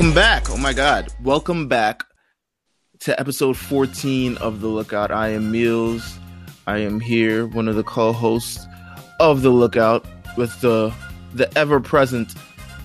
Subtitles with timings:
[0.00, 0.48] Welcome back.
[0.48, 1.08] Oh my God.
[1.22, 2.04] Welcome back
[3.00, 5.10] to episode 14 of The Lookout.
[5.10, 6.16] I am Meelz.
[6.66, 8.66] I am here, one of the co hosts
[9.20, 10.06] of The Lookout,
[10.38, 10.90] with the,
[11.34, 12.34] the ever present,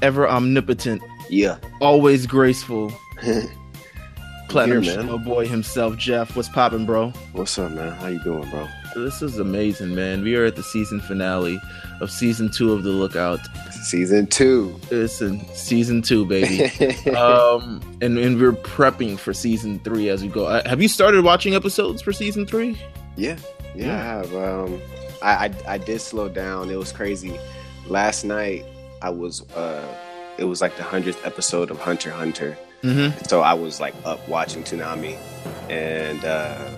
[0.01, 1.57] ever omnipotent, Yeah.
[1.79, 2.91] always graceful
[4.49, 6.35] platinum Here, show boy himself, Jeff.
[6.35, 7.11] What's popping, bro?
[7.31, 7.93] What's up, man?
[7.93, 8.67] How you doing, bro?
[8.93, 10.21] This is amazing, man.
[10.21, 11.61] We are at the season finale
[12.01, 13.39] of season two of The Lookout.
[13.85, 14.75] Season two.
[14.89, 16.63] Listen, season two, baby.
[17.11, 20.47] um, and, and we're prepping for season three as we go.
[20.47, 22.81] Uh, have you started watching episodes for season three?
[23.15, 23.37] yeah,
[23.75, 23.93] yeah, Yeah.
[23.93, 24.35] I have.
[24.35, 24.81] Um,
[25.21, 26.71] I, I I did slow down.
[26.71, 27.39] It was crazy.
[27.85, 28.65] Last night
[29.03, 29.95] I was uh,
[30.39, 32.57] it was like the hundredth episode of Hunter Hunter.
[32.81, 33.23] Mm-hmm.
[33.25, 35.15] So I was like up watching Toonami
[35.69, 36.71] and uh,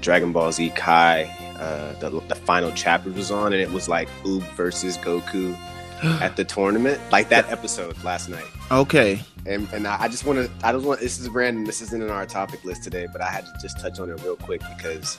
[0.00, 1.24] Dragon Ball Z Kai.
[1.58, 5.54] Uh, the, the final chapter was on, and it was like Oob versus Goku
[6.22, 8.44] at the tournament, like that episode last night.
[8.70, 9.20] Okay.
[9.46, 12.10] and and I just want to I just want this is random this isn't in
[12.10, 15.18] our topic list today but I had to just touch on it real quick because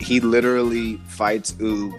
[0.00, 1.96] he literally fights Oob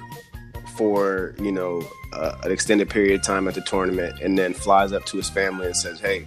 [0.77, 1.81] for you know
[2.13, 5.27] uh, an extended period of time at the tournament and then flies up to his
[5.27, 6.25] family and says hey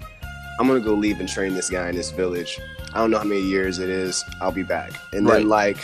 [0.59, 2.59] I'm gonna go leave and train this guy in this village
[2.93, 5.39] I don't know how many years it is I'll be back and Right.
[5.39, 5.79] then like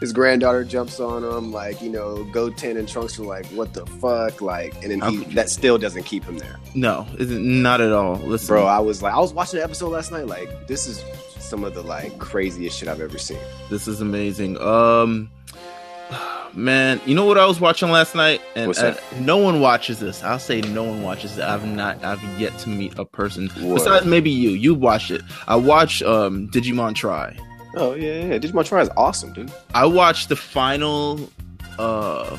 [0.00, 3.84] his granddaughter jumps on him like you know Goten and Trunks are like what the
[3.86, 8.16] fuck like and then he, that still doesn't keep him there No, not at all.
[8.16, 11.04] Listen, bro i was like i was watching the episode last night like this is
[11.38, 13.38] some of the like craziest shit i've ever seen
[13.70, 14.58] this is amazing.
[14.60, 15.30] Um,
[16.54, 20.22] man, you know what I was watching last night, and uh, no one watches this.
[20.24, 21.44] I'll say no one watches it.
[21.44, 22.02] I've not.
[22.04, 23.74] I've yet to meet a person What?
[23.74, 24.50] besides maybe you.
[24.50, 25.22] You watched it.
[25.46, 27.36] I watched um Digimon Tri.
[27.76, 29.52] Oh yeah yeah digimon tri is awesome dude.
[29.74, 31.30] I watched the final,
[31.78, 32.36] uh,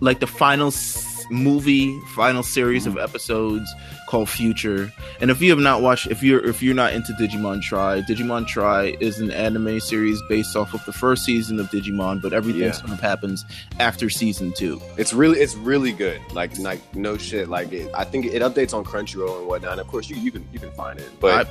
[0.00, 3.72] like the final s- movie, final series of episodes
[4.08, 4.92] called Future.
[5.22, 8.46] And if you have not watched, if you're if you're not into Digimon Tri, Digimon
[8.46, 12.62] Tri is an anime series based off of the first season of Digimon, but everything
[12.62, 12.72] Yeah.
[12.72, 13.46] sort of happens
[13.80, 14.82] after season two.
[14.98, 16.20] it's really it's really good.
[16.34, 17.48] Like like no shit.
[17.48, 19.72] Like it, i think it updates on crunchyroll and whatnot.
[19.72, 21.08] And of course you, you can you can find it.
[21.20, 21.48] But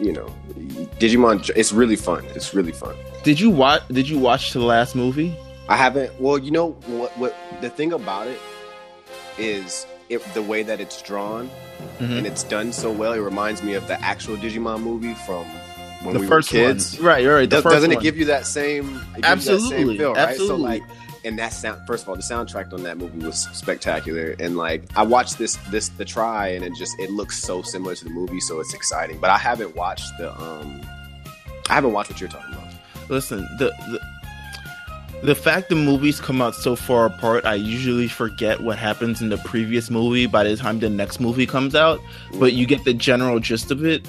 [0.00, 0.26] you know
[0.98, 2.94] digimon it's really fun it's really fun
[3.24, 3.82] Did you watch?
[3.88, 5.34] Did you watch the last movie?
[5.68, 8.40] i haven't well you know what what the thing about it
[9.38, 11.48] is it, the way that it's drawn
[12.00, 12.18] Mhm.
[12.18, 15.44] and it's done so well it reminds me of the actual digimon movie from
[16.02, 17.26] when The we first were kids one, right?
[17.26, 17.48] Right.
[17.50, 17.98] The Does, doesn't one.
[17.98, 20.18] it give you that same you that Absolutely, same feel, right?
[20.28, 20.56] absolutely.
[20.56, 20.82] So like,
[21.24, 21.86] and that sound.
[21.86, 25.56] First of all, the soundtrack on that movie was spectacular, and like I watched this
[25.70, 28.74] this the try, and it just it looks so similar to the movie, so it's
[28.74, 29.18] exciting.
[29.18, 30.80] But I haven't watched the um,
[31.68, 32.68] I haven't watched what you're talking about.
[33.08, 34.00] Listen, the, the
[35.22, 39.28] the fact the movies come out so far apart, I usually forget what happens in
[39.28, 42.00] the previous movie by the time the next movie comes out.
[42.40, 44.06] But you get the general gist of it.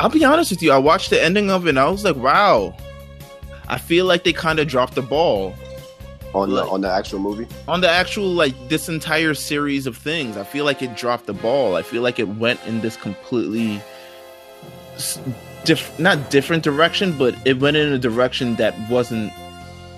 [0.00, 2.16] I'll be honest with you, I watched the ending of it and I was like,
[2.16, 2.74] wow.
[3.68, 5.54] I feel like they kind of dropped the ball
[6.34, 7.46] on the on the actual movie.
[7.66, 10.36] on the actual like this entire series of things.
[10.36, 11.76] I feel like it dropped the ball.
[11.76, 13.80] I feel like it went in this completely
[15.64, 19.32] diff- not different direction, but it went in a direction that wasn't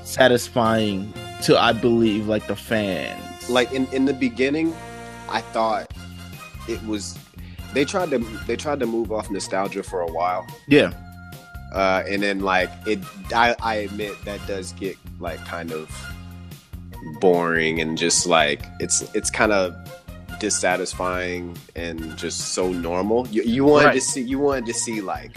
[0.04, 3.50] satisfying to I believe like the fans.
[3.50, 4.74] Like in in the beginning,
[5.28, 5.92] I thought
[6.68, 7.18] it was.
[7.74, 10.92] They tried to they tried to move off nostalgia for a while, yeah,
[11.74, 12.98] uh, and then like it.
[13.34, 15.88] I, I admit that does get like kind of
[17.20, 19.74] boring and just like it's it's kind of
[20.40, 23.26] dissatisfying and just so normal.
[23.28, 25.36] You, you wanted to see you wanted to see like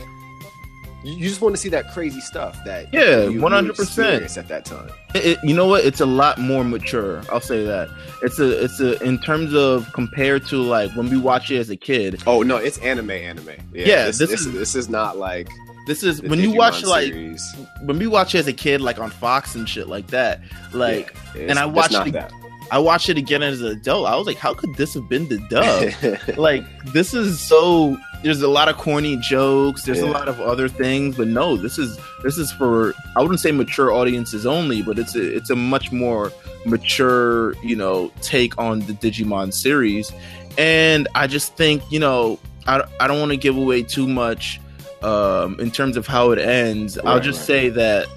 [1.04, 3.70] you, just want to see that crazy stuff that Yeah, you 100%.
[3.80, 4.90] experienced at that time.
[5.14, 5.86] It- it- you know what?
[5.86, 7.22] It's a lot more mature.
[7.32, 7.90] I'll say that.
[8.24, 11.70] It's a it's a in terms of compared to like when we watch it as
[11.70, 12.24] a kid.
[12.26, 13.50] Oh no, it's anime anime.
[13.74, 15.48] Yeah, Yeah, this, this this, is- is this is not like
[15.88, 17.56] This is when you Digimon watch like series.
[17.82, 20.42] when we watch as a kid like on Fox and shit like that.
[20.74, 22.32] Like Yeah, and I watched the- that.
[22.72, 24.08] I watched it again as an adult.
[24.08, 26.38] I was like, how could this have been the dub?
[26.38, 30.68] like this is so there's a lot of corny jokes there's a lot of other
[30.68, 34.98] things but no this is this is for i wouldn't say mature audiences only but
[34.98, 36.32] it's a it's a much more
[36.66, 40.12] mature you know take on the digimon series
[40.58, 44.60] and i just think you know i, I don't want to give away too much
[45.06, 47.46] um in terms of how it ends i'll just right.
[47.46, 48.08] say that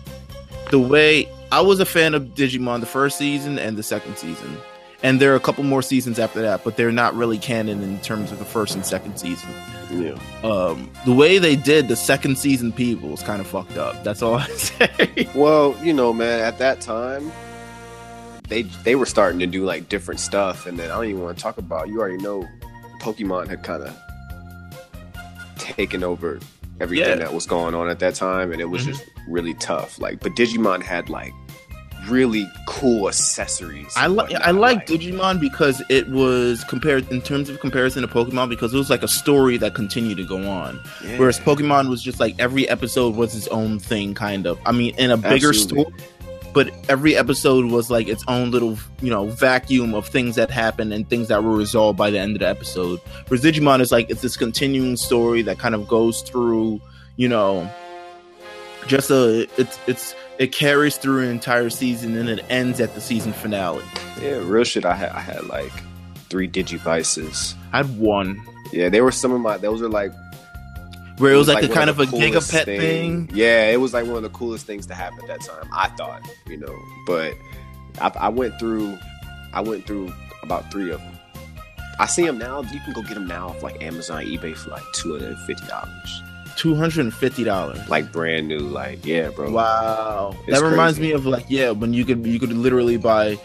[0.71, 4.57] the way i was a fan of digimon the first season and the second season
[5.03, 8.01] and there are a couple more seasons after that, but they're not really canon in
[8.01, 9.49] terms of the first and second season.
[9.93, 10.19] yeah.
[10.43, 14.03] Um, the way they did the second season people is kind of fucked up.
[14.03, 15.29] That's all I say.
[15.35, 17.31] Well, you know, man, at that time,
[18.49, 21.37] they they were starting to do like different stuff, and then I don't even want
[21.37, 21.89] to talk about.
[21.89, 22.49] You already know,
[23.01, 23.97] Pokemon had kind of
[25.59, 26.41] taken over
[26.81, 27.17] everything Yeah.
[27.17, 28.87] that was going on at that time, and it was Mhm.
[28.89, 30.01] just really tough.
[30.01, 31.35] Like, but Digimon had like
[32.09, 33.93] really cool accessories.
[33.97, 38.49] I like I like Digimon because it was compared in terms of comparison to Pokemon
[38.49, 40.81] because it was like a story that continued to go on.
[41.05, 41.19] Yeah.
[41.19, 44.59] Whereas Pokemon was just like every episode was its own thing, kind of.
[44.65, 45.83] I mean, in a bigger Absolutely.
[45.85, 45.95] story,
[46.59, 50.93] but every episode was like its own little, you know, vacuum of things that happened
[50.93, 52.99] and things that were resolved by the end of the episode.
[53.29, 56.81] Whereas Digimon is like it's this continuing story that kind of goes through,
[57.15, 57.71] you know,
[58.89, 63.01] just a it's it's it carries through an entire season and it ends at the
[63.01, 63.85] season finale.
[64.21, 64.85] yeah, real shit.
[64.85, 65.71] I had I had like
[66.29, 67.55] three Digivices.
[67.73, 69.59] I had one Yeah, they were some of my.
[69.59, 70.11] Those are like
[71.19, 73.31] where it was, like, one a kind of, the a gigapet thing.
[73.33, 75.69] Yeah, it was like one of the coolest things to happen at that time.
[75.73, 76.75] I thought, you know,
[77.07, 77.35] but
[78.01, 78.99] I, I went through,
[79.53, 80.13] I went through
[80.43, 81.15] about three of them.
[82.01, 82.63] I see them now.
[82.63, 85.39] You can go get them now off like Amazon, eBay for like two hundred and
[85.47, 86.23] fifty dollars,
[86.57, 87.89] Two hundred and fifty dollars.
[87.89, 88.61] like brand new.
[88.61, 89.51] Like, yeah, bro.
[89.51, 91.11] Wow, It's that reminds crazy.
[91.11, 93.37] me of like yeah, when you could you could literally buy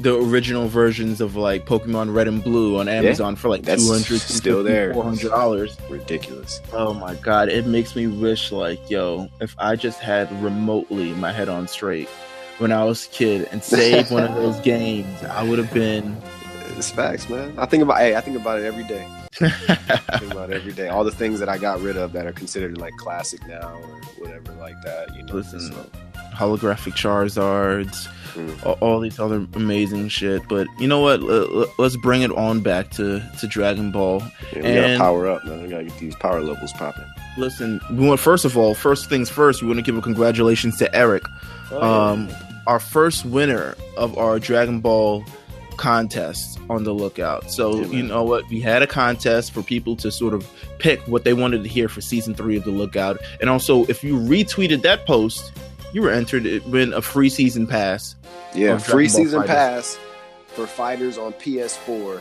[0.00, 4.20] the original versions of like Pokemon Red and Blue on Amazon for like two hundred,
[4.20, 4.92] still there.
[4.92, 5.76] four hundred dollars.
[5.88, 6.60] Ridiculous.
[6.72, 11.32] Oh my god, it makes me wish like yo, if I just had remotely my
[11.32, 12.08] head on straight
[12.58, 16.16] when I was a kid and saved one of those games, I would have been.
[16.76, 17.54] It's facts, man.
[17.56, 17.98] I think about.
[17.98, 19.06] Hey, I think about it every day.
[19.40, 20.88] I think about it every day.
[20.88, 24.00] All the things that I got rid of that are considered like classic now or
[24.18, 25.14] whatever, like that.
[25.14, 25.34] You know.
[25.34, 25.90] Listen, so,
[26.34, 28.66] holographic Charizards, Mm.
[28.66, 30.42] all, all these other amazing shit.
[30.48, 31.22] But you know what?
[31.78, 34.22] Let's bring it on back to to Dragon Ball.
[34.52, 35.62] yeah, we And- gotta power up, man.
[35.62, 37.04] We gotta get these power levels popping.
[37.38, 40.76] Listen, we want first of all, first things first, we want to give a congratulations
[40.78, 41.22] to Eric,
[41.80, 42.28] um,
[42.66, 45.24] our first winner of our Dragon Ball
[45.76, 47.50] contest on the lookout.
[47.50, 48.48] So Yeah, you know what?
[48.48, 50.46] We had a contest for people to sort of
[50.78, 54.02] pick what they wanted to hear for season three of the lookout, and also if
[54.04, 55.52] you retweeted that post,
[55.94, 58.16] you were entered to win a free season pass.
[58.52, 59.54] Yeah, free season Fighters.
[59.54, 59.98] pass
[60.48, 62.20] for fighters on PS4.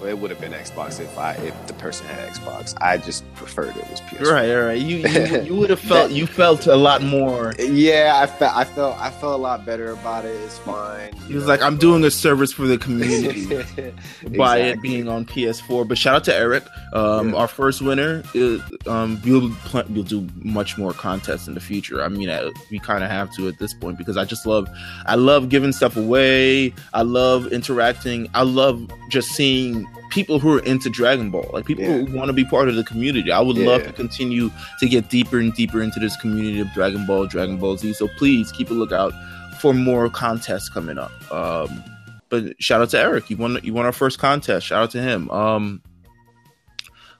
[0.00, 2.74] Well, it would have been Xbox if I if the person had Xbox.
[2.80, 4.32] I just preferred it was PS4.
[4.32, 4.78] Right, right.
[4.80, 7.54] You you, you would have felt you felt a lot more.
[7.58, 10.34] Yeah, I felt I felt I felt a lot better about it.
[10.44, 11.12] It's fine.
[11.28, 13.46] He was like, "I'm doing a service for the community."
[14.36, 15.86] by it being on PS4.
[15.86, 17.36] But shout out to Eric, um, Yeah.
[17.36, 18.22] our first winner.
[18.34, 18.58] Uh,
[18.90, 22.02] um, we'll pl- we'll do much more contests in the future.
[22.02, 24.68] I mean, uh, we kind of have to at this point because I just love,
[25.06, 26.74] I love giving stuff away.
[26.92, 28.28] I love interacting.
[28.34, 29.81] I love just seeing
[30.12, 32.04] people who are into Dragon Ball, like people Yeah.
[32.04, 33.32] who want to be part of the community.
[33.32, 34.50] I would love to continue
[34.80, 37.94] to get deeper and deeper into this community of Dragon Ball, Dragon Ball Z.
[37.94, 39.12] So please keep a lookout
[39.60, 41.10] for more contests coming up.
[41.32, 41.82] Um,
[42.28, 43.30] but shout out to Eric.
[43.30, 43.58] You won.
[43.62, 44.66] You won our first contest.
[44.66, 45.30] Shout out to him.
[45.30, 45.82] Um,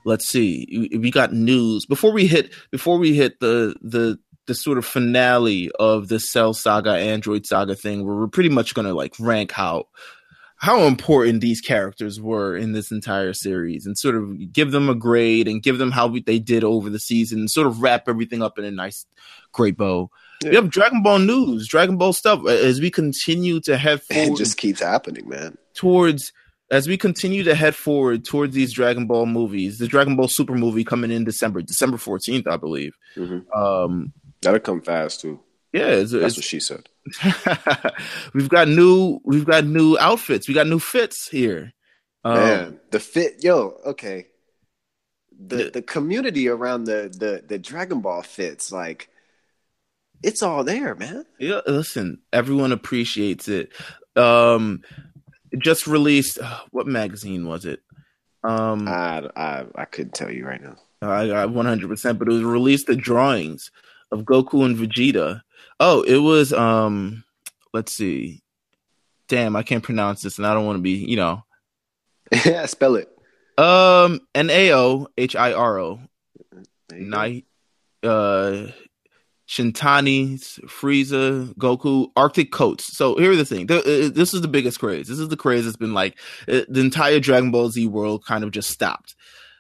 [0.05, 0.67] let's see.
[0.93, 2.53] We- We got news before we hit.
[2.71, 7.75] Before we hit the the the sort of finale of the Cell Saga, Android Saga
[7.77, 9.85] thing, where we're pretty much going to like rank how
[10.63, 14.95] how important these characters were in this entire series and sort of give them a
[14.95, 18.09] grade and give them how we, they did over the season and sort of wrap
[18.09, 19.05] everything up in a nice
[19.51, 20.09] great bow.
[20.45, 24.35] We have Dragon Ball news, Dragon Ball stuff as we continue to head forward.
[24.35, 25.59] It just keeps happening, man.
[25.75, 26.33] towards
[26.71, 29.79] as we continue to head forward towards these Dragon Ball movies.
[29.79, 32.95] The Dragon Ball Super movie coming in December, December 14th, I believe.
[33.17, 33.45] Mhm.
[33.55, 35.41] Um That'll come fast too.
[35.73, 36.89] yeah, it's, That's it's- what she said.
[38.35, 40.49] we've got new we've got new outfits.
[40.49, 41.73] We got new fits here.
[42.25, 44.27] Um, Man, the fit, yo, okay.
[45.47, 49.09] The The- the community around the the the Dragon Ball fits, like,
[50.23, 51.25] it's all there, man.
[51.41, 53.73] Yeah, listen, everyone appreciates it.
[54.15, 54.83] Um,
[55.59, 56.39] just released.
[56.39, 57.81] uh, what magazine was it?
[58.45, 60.77] Um, I I I couldn't tell you right now.
[61.03, 63.71] I hundred percent, but it was released the drawings
[64.13, 65.43] of Goku and Vegeta.
[65.85, 66.53] Oh, it was.
[66.53, 67.25] Um,
[67.75, 68.41] let's see.
[69.29, 70.93] Damn, I can't pronounce this, and I don't want to be.
[70.93, 71.43] You know,
[72.45, 73.09] Yeah, spell it.
[73.59, 76.01] um, N A O H I R O.
[76.89, 77.17] There you go.
[77.17, 77.47] Night,
[78.05, 78.67] uh,
[79.49, 82.97] Shintani's, Frieza, Goku, Arctic coats.
[82.97, 83.81] So here's the thing: uh,
[84.15, 85.09] this is the biggest craze.
[85.09, 88.45] This is the craze that's been like uh, the entire Dragon Ball Z world kind
[88.45, 89.15] of just stopped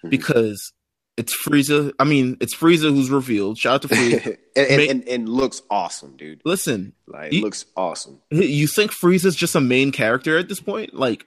[0.05, 0.11] Mhm.
[0.11, 0.73] because
[1.17, 1.93] it's Frieza.
[1.99, 3.59] I mean, it's Frieza who's revealed.
[3.59, 4.27] Shout out to Frieza.
[4.57, 6.41] and, and, and, and looks awesome, dude.
[6.45, 8.21] Listen, Like, You- looks awesome.
[8.31, 10.95] you think Frieza's just a main character at this point?
[10.95, 11.27] Like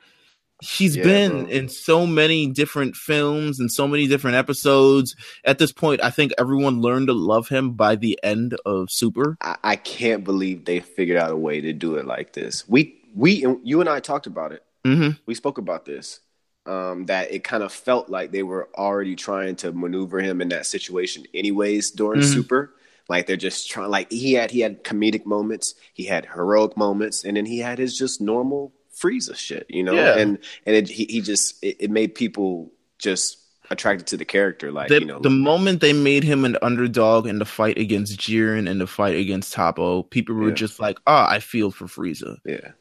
[0.64, 1.52] he's Yeah, been bro.
[1.52, 5.14] in so many different films and so many different episodes.
[5.44, 9.38] At this point, I think everyone learned to love him by the end of Super.
[9.42, 12.68] I, I can't believe they figured out a way to do it like this.
[12.68, 14.64] We we and you and I talked about it.
[14.84, 16.22] hmm We spoke about this.
[16.66, 20.50] Um, that it kind of felt like they were already trying to maneuver him in
[20.50, 22.34] that situation anyways during Mhm.
[22.34, 22.74] Super.
[23.08, 23.92] Like they're just trying.
[23.92, 27.78] Like he had he had comedic moments, he had heroic moments, and then he had
[27.78, 29.94] his just normal Frieza shit, you know.
[29.94, 30.18] Yeah.
[30.18, 33.38] And and it, he he just it, it made people just
[33.70, 34.72] attracted to the character.
[34.72, 38.18] Like the, you know, the moment they made him an underdog in the fight against
[38.20, 40.56] Jiren and the fight against Toppo, people were Yeah.
[40.56, 42.72] just like, "Ah, I feel for Frieza." yeah.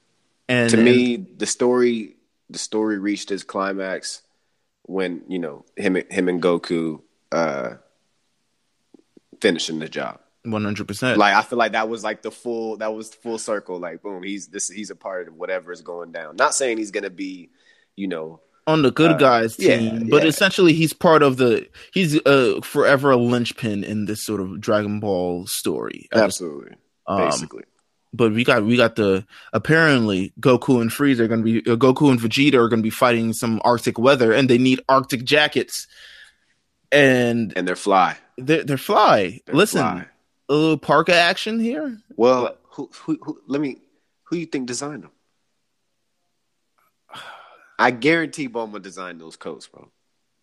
[0.49, 2.14] And to and- me, the story
[2.51, 4.23] the story reached its climax
[4.83, 7.01] when you know him him and Goku
[7.33, 7.75] uh
[9.41, 10.21] finishing the job.
[10.45, 11.19] one hundred percent.
[11.19, 13.79] Like I feel like that was like the full that was full circle.
[13.79, 16.37] Like boom, he's this he's a part of whatever is going down.
[16.37, 17.51] Not saying he's gonna be,
[17.97, 20.29] you know, on the good Uh, guys yeah, team, but yeah.
[20.29, 25.01] essentially he's part of the he's uh, forever a linchpin in this sort of Dragon
[25.01, 26.09] Ball story.
[26.13, 27.65] Absolutely, um, basically.
[28.17, 31.77] But we got we got the apparently Goku and Frieza are going to be uh,
[31.77, 35.25] Goku and Vegeta are going to be fighting some Arctic weather, and they need Arctic
[35.25, 35.87] jackets,
[36.93, 38.17] and And they're fly.
[38.39, 39.41] they're, they're fly.
[39.47, 40.07] They're Listen, fly.
[40.49, 41.99] a little parka action here.
[42.17, 43.79] Well, who, who who let me
[44.25, 45.11] who you think designed them?
[47.79, 49.91] I guarantee Bulma designed those coats, bro.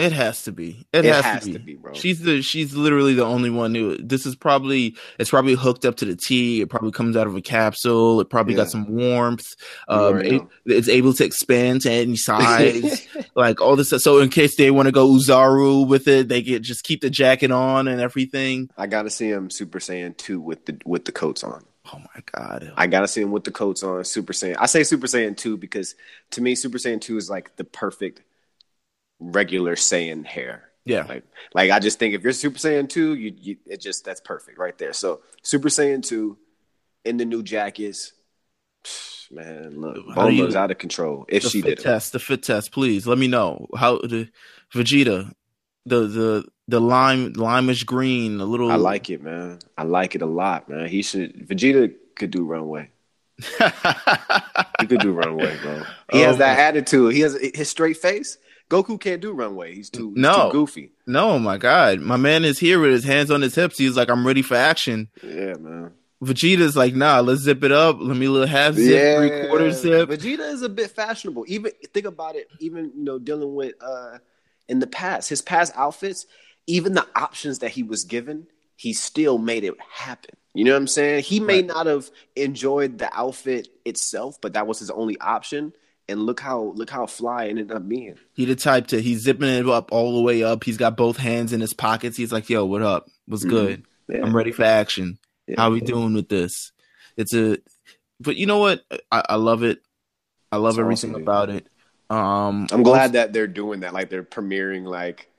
[0.01, 0.85] It has to be.
[0.93, 1.73] It, It has, has to, to be.
[1.73, 1.93] be, bro.
[1.93, 5.95] She's the she's literally the only one who this is probably it's probably hooked up
[5.97, 6.61] to the T.
[6.61, 8.19] It probably comes out of a capsule.
[8.21, 8.61] It probably Yeah.
[8.63, 9.45] got some warmth.
[9.87, 13.07] Um, it- it's able to expand to any size.
[13.35, 14.01] like all this stuff.
[14.01, 17.09] So in case they want to go Oozaru with it, they get just keep the
[17.09, 18.69] jacket on and everything.
[18.77, 21.63] I gotta see him Super Saiyan two with the with the coats on.
[21.93, 22.71] Oh my god.
[22.77, 24.03] I gotta see him with the coats on.
[24.05, 24.55] Super Saiyan.
[24.59, 25.95] I say Super Saiyan two because
[26.31, 28.21] to me Super Saiyan two is like the perfect
[29.21, 30.65] regular Saiyan hair.
[30.83, 31.05] Yeah.
[31.07, 31.23] Like,
[31.53, 34.57] like I just think if you're Super Saiyan two, you, you it just that's perfect
[34.57, 34.93] right there.
[34.93, 36.37] So Super Saiyan two
[37.05, 38.13] in the new jackets,
[39.31, 41.25] man, look, How do you- Bulma's out of control.
[41.29, 44.29] If she did it, test, the fit test, please let me know how the
[44.73, 45.31] Vegeta,
[45.85, 49.59] the the the lime limeish green, a little I like it, man.
[49.77, 50.87] I like it a lot, man.
[50.87, 52.89] He should Vegeta could do runway.
[54.79, 55.75] He could do runway, bro.
[56.11, 57.13] He oh has Oh, that attitude.
[57.13, 58.37] He has his straight face.
[58.71, 59.75] Goku can't do runway.
[59.75, 60.47] He's too, he's No.
[60.47, 60.91] too goofy.
[61.05, 61.99] No, my God.
[61.99, 63.77] My man is here with his hands on his hips.
[63.77, 65.09] He's like, I'm ready for action.
[65.21, 65.91] Yeah, man.
[66.23, 67.97] Vegeta's like, nah, let's zip it up.
[67.99, 70.07] Let me little half zip, three quarter zip.
[70.09, 71.45] Vegeta is a bit fashionable.
[71.47, 72.47] Even think about it.
[72.59, 74.19] Even you know, dealing with uh
[74.69, 76.25] in the past, his past outfits,
[76.67, 78.47] even the options that he was given,
[78.77, 80.35] he still made it happen.
[80.53, 81.23] You know what I'm saying?
[81.23, 81.65] He may Right.
[81.65, 85.73] not have enjoyed the outfit itself, but that was his only option.
[86.11, 88.15] And look how look how fly it ended up being.
[88.33, 90.63] He the type to, he's zipping it up all the way up.
[90.63, 92.17] He's got both hands in his pockets.
[92.17, 93.07] He's like, yo, what up?
[93.27, 93.49] What's Mhm.
[93.49, 93.85] good?
[94.09, 94.23] Yeah.
[94.23, 95.17] I'm ready for action.
[95.47, 95.55] Yeah.
[95.57, 96.71] How we doing with this?
[97.17, 97.57] It's a,
[98.19, 98.83] but you know what?
[99.11, 99.81] I, I love it.
[100.51, 101.67] I love It's everything awesome, about it.
[102.09, 103.93] Um, I'm glad that they're doing that.
[103.93, 105.30] Like they're premiering like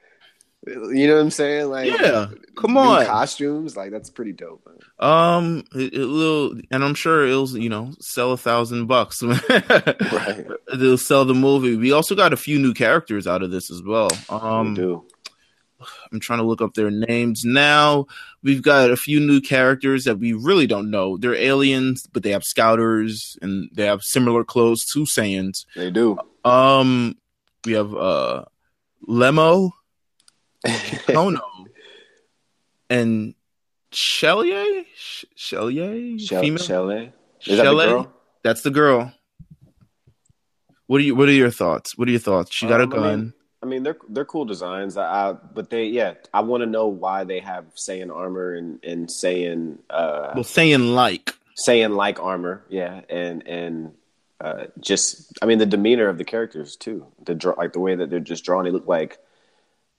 [0.66, 1.70] you know what I'm saying?
[1.70, 2.26] Like Yeah,
[2.56, 3.04] come on.
[3.06, 3.76] costumes.
[3.76, 4.64] Like that's pretty dope.
[4.66, 4.78] Man.
[4.98, 9.22] Um, it, it will, and I'm sure it'll, you know, sell a thousand bucks.
[9.22, 10.46] Right.
[10.74, 11.76] They'll sell the movie.
[11.76, 14.08] We also got a few new characters out of this as well.
[14.30, 15.04] we Um, do.
[16.12, 18.06] I'm trying to look up their names now.
[18.44, 21.16] We've got a few new characters that we really don't know.
[21.16, 25.66] They're aliens, but they have scouters and they have similar clothes to Saiyans.
[25.74, 26.18] They do.
[26.44, 27.16] Um,
[27.66, 28.44] we have uh
[29.08, 29.70] Lemo,
[30.66, 31.40] Kono,
[32.90, 33.34] and
[33.90, 34.86] Shelly.
[35.34, 36.62] Shelly, Shell, female.
[36.62, 37.12] Shelley.
[37.46, 38.12] Is that the girl?
[38.44, 39.12] That's the girl.
[40.86, 41.14] What are you?
[41.14, 41.96] What are your thoughts?
[41.96, 42.54] What are your thoughts?
[42.54, 43.02] She got a Um, I gun.
[43.20, 44.96] mean, I mean, they're they're cool designs.
[44.96, 46.14] I, I but they yeah.
[46.34, 50.94] I want to know why they have Saiyan armor and and Saiyan uh well, saying
[50.94, 51.34] like.
[51.56, 52.64] Saiyan like armor.
[52.68, 53.92] Yeah, and and
[54.40, 57.06] uh just I mean the demeanor of the characters too.
[57.24, 58.64] The draw like the way that they're just drawn.
[58.64, 59.18] They look like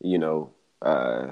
[0.04, 1.32] you know uh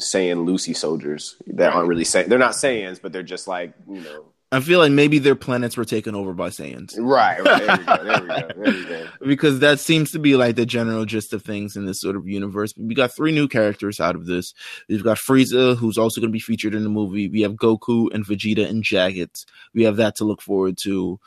[0.00, 4.00] Saiyan Lucy soldiers that aren't really saying they're not Saiyans, but they're just like you
[4.00, 4.24] know.
[4.52, 6.96] I feel like maybe their planets were taken over by Saiyans.
[6.98, 7.66] Right, right.
[7.66, 8.04] There we go.
[8.04, 8.48] There we go.
[8.56, 9.06] There we go.
[9.24, 12.26] because that seems to be like the general gist of things in this sort of
[12.26, 12.74] universe.
[12.76, 14.52] We got three new characters out of this.
[14.88, 17.28] We've got Frieza, who's also going to be featured in the movie.
[17.28, 19.46] We have Goku and Vegeta and jackets.
[19.72, 21.20] We have that to look forward to.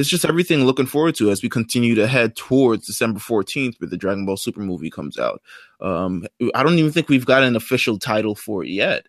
[0.00, 3.88] It's just everything looking forward to as we continue to head towards December 14th, where
[3.90, 5.42] the Dragon Ball Super movie comes out.
[5.80, 9.06] Um, I don't even think we've got an official title for it yet.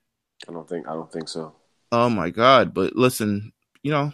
[0.50, 1.56] I don't think I don't think so.
[1.94, 2.74] Oh my God.
[2.74, 4.12] But listen, you know,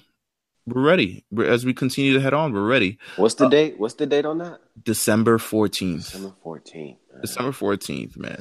[0.67, 1.25] we're ready.
[1.31, 3.00] We're, as we continue to head on, we're ready.
[3.15, 3.79] What's the date?
[3.79, 4.60] What's the date on that?
[4.84, 5.98] December 14th.
[6.12, 7.00] December fourteenth.
[7.22, 8.38] December 14th, man.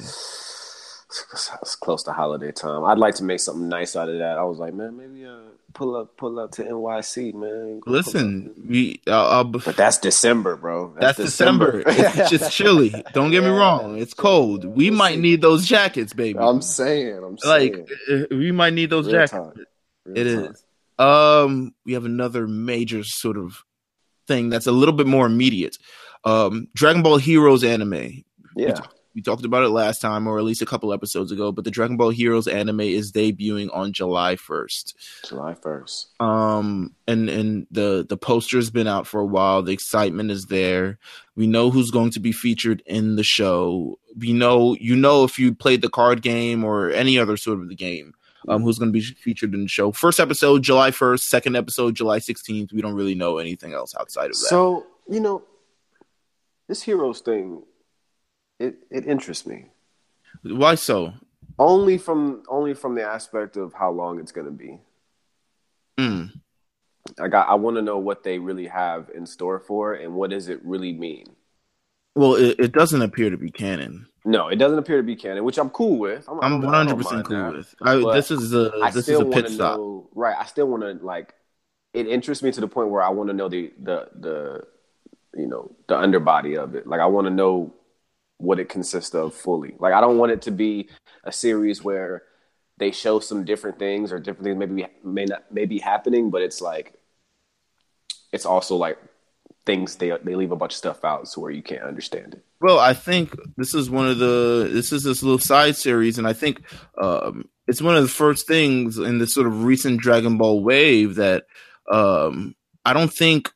[1.33, 2.85] It's, close to holiday time.
[2.85, 4.39] I'd like to make something nice out of that.
[4.39, 5.37] I was like, man, maybe uh,
[5.75, 7.81] pull up, pull up to NYC, man.
[7.81, 10.95] Go Listen, we uh, but that's December, bro.
[10.99, 11.83] that's December.
[11.87, 13.05] It's just chilly.
[13.13, 13.99] Don't get me wrong.
[13.99, 14.65] It's cold.
[14.65, 15.21] We might see.
[15.21, 16.39] need those jackets, baby.
[16.39, 18.27] I'm saying, I'm like saying.
[18.33, 19.61] uh, we might need those Real jackets.
[20.15, 20.51] It talk.
[20.51, 20.65] is.
[20.99, 23.63] Um, we have another major sort of
[24.27, 25.77] thing that's a little bit more immediate.
[26.25, 28.25] Um, Dragon Ball Heroes anime.
[28.57, 28.81] Yeah.
[29.17, 31.51] We talked about it last time, or at least a couple episodes ago.
[31.51, 34.95] But the Dragon Ball Heroes anime is debuting on July first.
[35.27, 36.09] July first.
[36.21, 39.63] Um, and and the the poster's been out for a while.
[39.63, 40.99] The excitement is there.
[41.35, 43.99] We know who's going to be featured in the show.
[44.19, 47.71] We know you know if you played the card game or any other sort of
[47.71, 48.13] the game.
[48.49, 49.93] Um, who's going to be featured in the show?
[49.93, 51.25] First episode July first.
[51.25, 52.71] Second episode July sixteenth.
[52.71, 54.49] We don't really know anything else outside of that.
[54.49, 55.43] So you know,
[56.69, 57.63] this heroes thing,
[58.59, 59.67] it it interests me
[60.43, 61.13] Why so?
[61.59, 64.79] only from only from the aspect of how long it's going to be.
[65.99, 66.33] Mm.
[67.21, 67.49] I got.
[67.49, 70.61] I want to know what they really have in store for, and what does it
[70.65, 71.27] really mean.
[72.15, 74.07] Well, it, it doesn't appear to be canon.
[74.25, 76.29] No, it doesn't appear to be canon, which I'm cool with.
[76.29, 77.53] I'm, I'm 100 percent cool that.
[77.53, 77.75] with.
[77.81, 79.79] I, this is a I this is still a pit want to stop.
[79.79, 80.37] know, right?
[80.39, 81.35] I still want to like.
[81.95, 84.65] It interests me to the point where I want to know the the the,
[85.35, 86.87] you know, the underbody of it.
[86.87, 87.73] Like I want to know
[88.39, 89.75] what it consists of fully.
[89.79, 90.89] Like I don't want it to be
[91.25, 92.23] a series where
[92.79, 96.43] they show some different things or different things maybe may not may be happening, but
[96.43, 96.95] it's like
[98.33, 98.99] it's also like
[99.65, 102.45] things they they leave a bunch of stuff out so where you can't understand it.
[102.61, 106.27] Well, I think this is one of the this is this little side series, and
[106.27, 106.63] I think
[107.01, 111.17] um, it's one of the first things in this sort of recent Dragon Ball wave
[111.17, 111.45] that
[111.91, 113.51] um, I don't think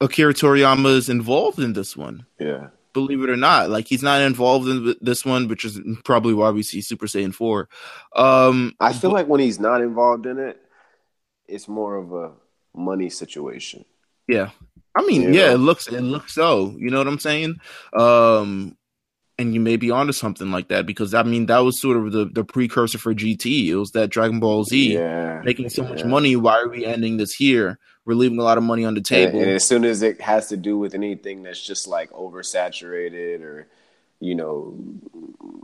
[0.00, 2.26] Akira Toriyama is involved in this one.
[2.38, 2.68] Yeah.
[2.94, 6.50] Believe it or not, like he's not involved in this one, which is probably why
[6.50, 7.68] we see Super Saiyan four.
[8.16, 10.58] Um, I feel like when he's not involved in it,
[11.46, 12.32] it's more of a
[12.74, 13.84] money situation.
[14.26, 14.50] Yeah.
[14.96, 16.74] I mean, yeah, it looks it looks so.
[16.78, 17.56] You know what I'm saying?
[17.92, 18.76] Um
[19.38, 22.12] and you may be onto something like that because I mean that was sort of
[22.12, 23.66] the, the precursor for GT.
[23.68, 25.42] It was that Dragon Ball Z Yeah.
[25.44, 26.06] making so much Yeah.
[26.06, 26.36] money.
[26.36, 27.78] Why are we ending this here?
[28.04, 29.40] We're leaving a lot of money on the table.
[29.40, 33.66] and as soon as it has to do with anything that's just like oversaturated or,
[34.20, 34.76] you know,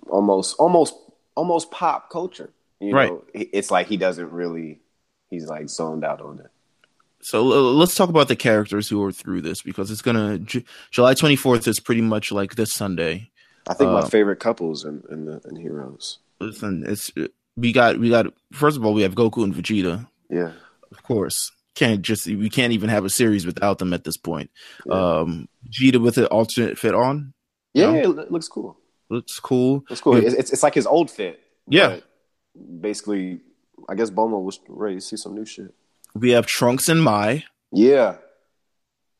[0.08, 0.94] almost almost
[1.36, 2.50] almost pop culture.
[2.80, 3.10] You Right.
[3.10, 4.80] know, it's like he doesn't really
[5.28, 6.50] he's like zoned out on it.
[7.22, 11.12] So let's talk about the characters who are through this because it's gonna J- July
[11.14, 13.29] 24th is pretty much like this Sunday.
[13.68, 16.18] I think my Um, favorite couples in, in the in Heroes.
[16.40, 17.10] Listen, it's
[17.56, 20.08] we got we got first of all we have Goku and Vegeta.
[20.30, 20.52] Yeah.
[20.90, 21.52] of course.
[21.74, 24.50] Can't just we can't even have a series without them at this point.
[24.86, 24.94] Yeah.
[25.20, 27.32] Um Vegeta with an alternate fit on
[27.74, 28.76] Yeah, it looks cool.
[29.10, 29.84] looks cool.
[29.90, 30.16] It's cool.
[30.16, 31.38] It's, it's it's like his old fit.
[31.68, 31.98] Yeah.
[32.80, 33.40] Basically,
[33.88, 35.72] I guess Bulma was ready to see some new shit.
[36.14, 38.16] We have Trunks and Mai Yeah.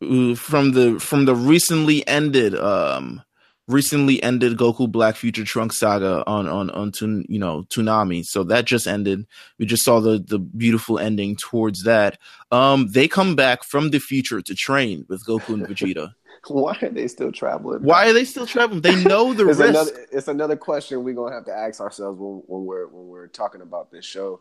[0.01, 3.23] from the from the recently ended um
[3.71, 8.25] recently ended Goku Black Future Trunks saga on on on Tun, you know Toonami.
[8.25, 9.27] So that just ended.
[9.59, 12.19] We just saw the the beautiful ending towards that.
[12.51, 16.13] Um they come back from the future to train with Goku and Vegeta.
[16.49, 17.83] Why are they still traveling?
[17.83, 18.81] Why are they still traveling?
[18.81, 19.71] They know the it's risk.
[19.71, 23.29] another it's another question we're gonna have to ask ourselves when, when we're when we're
[23.29, 24.41] talking about this show.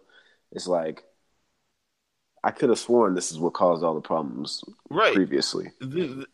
[0.51, 1.03] It's like
[2.43, 5.13] I could have sworn this is what caused all the problems right.
[5.13, 5.71] previously.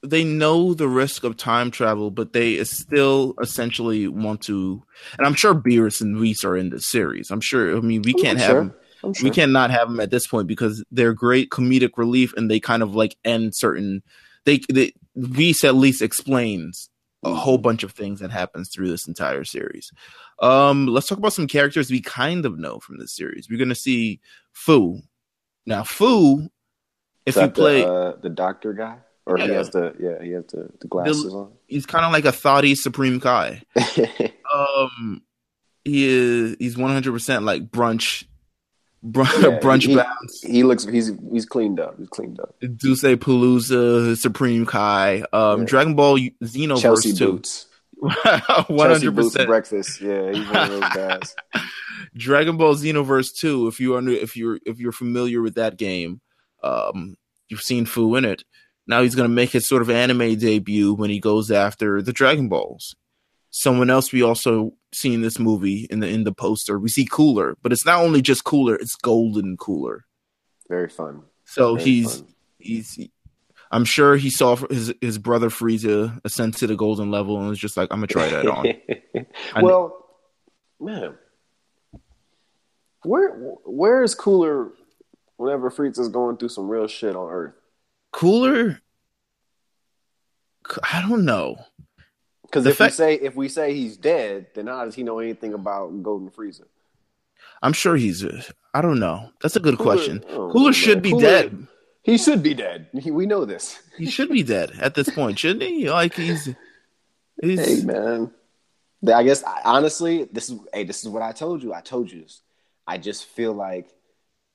[0.03, 4.83] they know the risk of time travel, but they still essentially want to.
[5.17, 7.31] And I'm sure Beerus and Whis are in this series.
[7.31, 7.75] I'm sure.
[7.75, 8.59] I mean, we can't I'm have sure.
[8.59, 8.73] them.
[9.13, 9.23] Sure.
[9.23, 12.81] We cannot have them at this point because they're great comedic relief, and they kind
[12.81, 14.01] of like end certain.
[14.45, 16.89] They, they Whis at least explains
[17.23, 19.91] a whole bunch of things that happens through this entire series.
[20.39, 23.47] Um, let's talk about some characters we kind of know from this series.
[23.49, 24.19] We're gonna see
[24.53, 25.01] Fu.
[25.65, 26.47] Now, Fu,
[27.25, 30.45] if you play, the, uh, the doctor guy, or he has the yeah he has
[30.47, 33.63] the, the glasses on he's kind of like a thoughty Supreme Kai.
[34.55, 35.21] Um,
[35.83, 38.23] he is he's one hundred percent like brunch,
[39.05, 40.41] brunch, Yeah, brunch he- bounce.
[40.43, 41.97] he looks he's he's cleaned up.
[41.97, 42.55] He's cleaned up.
[42.61, 45.65] Duce Palooza, Supreme Kai, um, Yeah.
[45.65, 47.33] Dragon Ball Xenoverse Chelsea too.
[47.33, 47.65] boots.
[48.67, 49.47] One hundred percent.
[49.47, 50.01] breakfast.
[50.01, 51.35] Yeah, he's one of those guys.
[52.15, 53.67] Dragon Ball Xenoverse two.
[53.67, 56.21] If you under if you're if you're familiar with that game,
[56.63, 57.17] um,
[57.49, 58.43] you've seen Fu in it.
[58.87, 62.47] Now he's gonna make his sort of anime debut when he goes after the Dragon
[62.49, 62.95] Balls.
[63.49, 67.05] Someone else we also see in this movie in the in the poster we see
[67.09, 70.05] Cooler, but it's not only just Cooler; it's Golden Cooler.
[70.69, 71.23] Very fun.
[71.45, 72.27] So Very he's fun.
[72.59, 72.99] he's.
[73.75, 77.59] I'm sure he saw his his brother Frieza ascend to the golden level and was
[77.59, 78.65] just like, "I'm gonna try that on."
[79.61, 80.05] Well,
[80.79, 81.15] man,
[83.03, 83.31] Where
[83.65, 84.71] where is Cooler
[85.37, 87.53] whenever Frieza's going through some real shit on Earth?
[88.11, 88.81] Cooler.
[90.91, 91.57] I don't know.
[92.43, 95.53] Because if we say if we say he's dead, then how does he know anything
[95.53, 96.63] about Golden Frieza?
[97.61, 98.25] I'm sure he's.
[98.73, 99.29] I don't know.
[99.41, 100.23] That's a good Cooler- question.
[100.29, 101.67] oh, Cooler should be Cooler- dead.
[102.05, 102.87] He should be dead.
[102.93, 103.81] He, we know this.
[103.97, 105.89] He should be dead at this point, shouldn't he?
[105.89, 106.53] Like he's.
[107.41, 107.65] He's.
[107.65, 108.31] Hey man,
[109.11, 111.73] I guess I- honestly, this is hey, this is what I told you.
[111.73, 112.41] I told you this.
[112.85, 113.89] I just feel like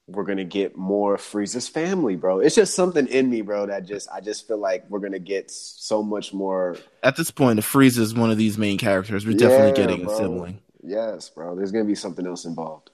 [0.07, 2.39] we're gonna get more Frieza's family, bro.
[2.39, 3.67] It's just something in me, bro.
[3.67, 6.77] That just I just feel like we're gonna get so much more.
[7.03, 10.15] at this point, if Frieza is one of these main characters, we're definitely getting bro.
[10.15, 10.61] a sibling.
[10.85, 11.57] Yes, bro.
[11.57, 12.91] There's gonna be something else involved.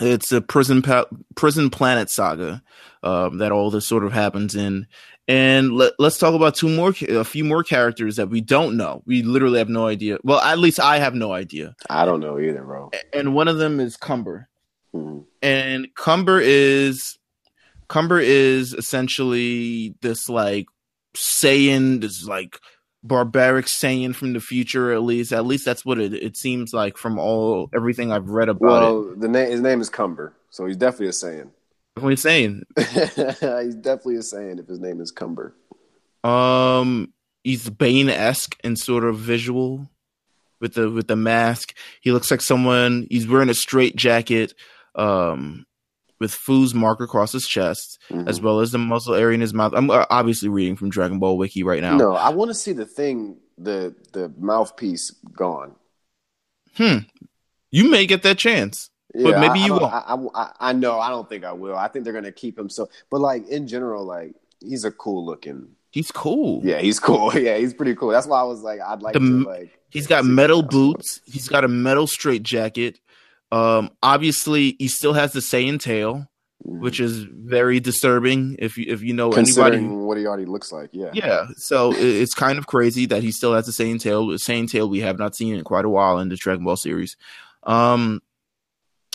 [0.00, 2.62] It's a prison pa- prison planet saga
[3.02, 4.86] um, that all this sort of happens in.
[5.28, 9.02] And let, let's talk about two more, a few more characters that we don't know.
[9.06, 10.18] We literally have no idea.
[10.24, 11.76] Well, at least I have no idea.
[11.88, 12.90] I don't know either, bro.
[13.12, 14.48] And one of them is Cumber.
[14.94, 15.24] Mhm.
[15.40, 17.16] and Cumber is
[17.88, 20.66] Cumber is essentially this like
[21.16, 22.58] Saiyan, this like
[23.02, 24.92] barbaric Saiyan from the future.
[24.92, 28.48] At least, at least that's what it, it seems like from all everything I've read
[28.48, 28.70] about it.
[28.70, 31.50] Well, the name his name is Cumber, so he's definitely a Saiyan.
[31.96, 33.64] Definitely Saiyan.
[33.64, 35.54] he's definitely a Saiyan if his name is Cumber.
[36.24, 37.12] Um,
[37.44, 39.88] he's Bane esque and sort of visual
[40.60, 41.74] with the with the mask.
[42.00, 43.06] He looks like someone.
[43.10, 44.54] He's wearing a straight jacket.
[44.94, 45.66] Um.
[46.22, 48.28] With Fu's mark across his chest, Mhm.
[48.28, 49.72] as well as the muzzle area in his mouth.
[49.74, 51.96] I'm uh, obviously reading from Dragon Ball Wiki right now.
[51.96, 55.74] No, I want to see the thing, the the mouthpiece gone.
[56.76, 56.98] Hmm.
[57.72, 58.88] You may get that chance.
[59.14, 59.92] But maybe I, I you don't- won't.
[60.36, 60.98] I, I, I know.
[61.00, 61.76] I don't think I will.
[61.76, 62.88] I think they're gonna keep him so.
[63.10, 65.68] But like in general, like he's a cool looking.
[65.90, 66.62] He's cool.
[66.64, 67.30] Yeah, he's cool.
[67.38, 68.08] Yeah, he's pretty cool.
[68.10, 69.78] That's why I was like, I'd like The to like.
[69.90, 71.20] He's got metal what else, but- boots.
[71.26, 73.00] He's got a metal straight jacket.
[73.52, 76.26] Um, obviously, he still has the Saiyan tail,
[76.66, 76.80] Mhm.
[76.80, 78.56] which is very disturbing.
[78.58, 80.90] If you if you know considering anybody, what he already looks like.
[80.92, 81.10] Yeah.
[81.12, 81.46] yeah.
[81.56, 84.26] So it's kind of crazy that he still has the Saiyan tail.
[84.28, 86.76] The Saiyan tail we have not seen in quite a while in the Dragon Ball
[86.76, 87.16] series.
[87.64, 88.22] Um,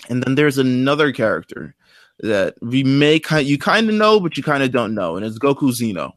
[0.10, 1.74] and then there's another character
[2.20, 5.26] that we may kind you kind of know, but you kind of don't know, and
[5.26, 6.12] it's Goku Xeno.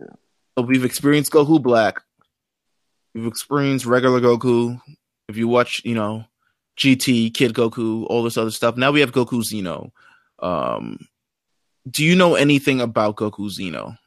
[0.00, 0.06] Yeah.
[0.58, 2.02] So we've experienced Goku Black.
[3.14, 4.80] We've experienced regular Goku.
[5.28, 6.24] If you watch, you know,
[6.78, 8.76] GT, Kid Goku, all this other stuff.
[8.76, 9.90] Now we have Goku Xeno.
[10.38, 10.98] Um,
[11.88, 13.98] do you know anything about Goku Xeno?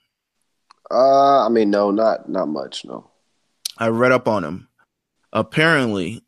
[0.90, 2.86] Uh, I mean, no, not not much.
[2.86, 3.10] No.
[3.78, 4.68] I read up on him.
[5.34, 6.24] Apparently,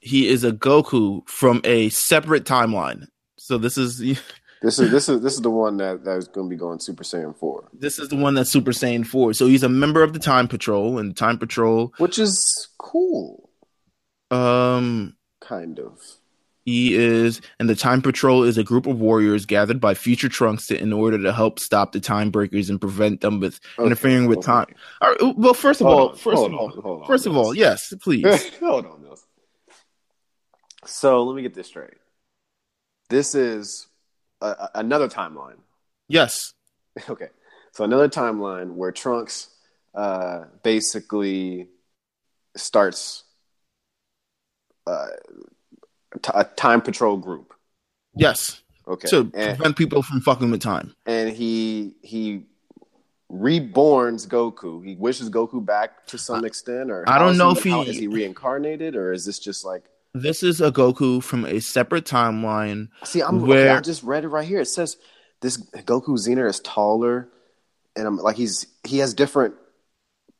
[0.00, 3.06] he is a Goku from a separate timeline.
[3.38, 4.20] So this is
[4.62, 6.80] This is this is this is the one that that is going to be going
[6.80, 9.32] Super Saiyan four, this is the one that's Super Saiyan 4.
[9.32, 13.48] So he's a member of the Time Patrol, and Time Patrol which is cool,
[14.30, 15.16] um
[15.50, 15.92] kind of.
[16.64, 20.66] he is and the Time Patrol is a group of warriors gathered by future Trunks
[20.68, 24.38] to, in order to help stop the Time Breakers and prevent them with interfering with
[24.38, 24.46] okay.
[24.46, 24.74] time.
[25.02, 27.36] Right, well, first of Hold all, on, first hold of on, all, on, first of
[27.36, 28.24] all, yes, please.
[28.60, 29.26] Hold on, Mills.
[30.86, 31.98] So let me get this straight.
[33.08, 33.88] This is
[34.40, 35.58] a, a- another timeline.
[36.08, 36.52] yes.
[37.08, 37.28] Okay,
[37.72, 39.48] so another timeline where Trunks
[39.94, 41.68] uh, basically
[42.56, 43.24] starts
[44.86, 45.06] uh,
[46.22, 47.54] t- a time patrol group.
[48.14, 48.62] Yes.
[48.88, 50.94] Okay, To and, prevent people from fucking with time.
[51.06, 52.42] and he he
[53.30, 54.84] reborns Goku.
[54.84, 58.08] He wishes Goku back to some extent, or I don't know if he- is he
[58.08, 59.84] reincarnated, or is this just like?
[60.12, 62.88] This is a Goku from a separate timeline.
[63.04, 64.60] See, I'm Where- okay, I just read it right here.
[64.60, 64.96] It says
[65.40, 67.28] this Goku Xena is taller,
[67.94, 69.54] and I'm like he's he has different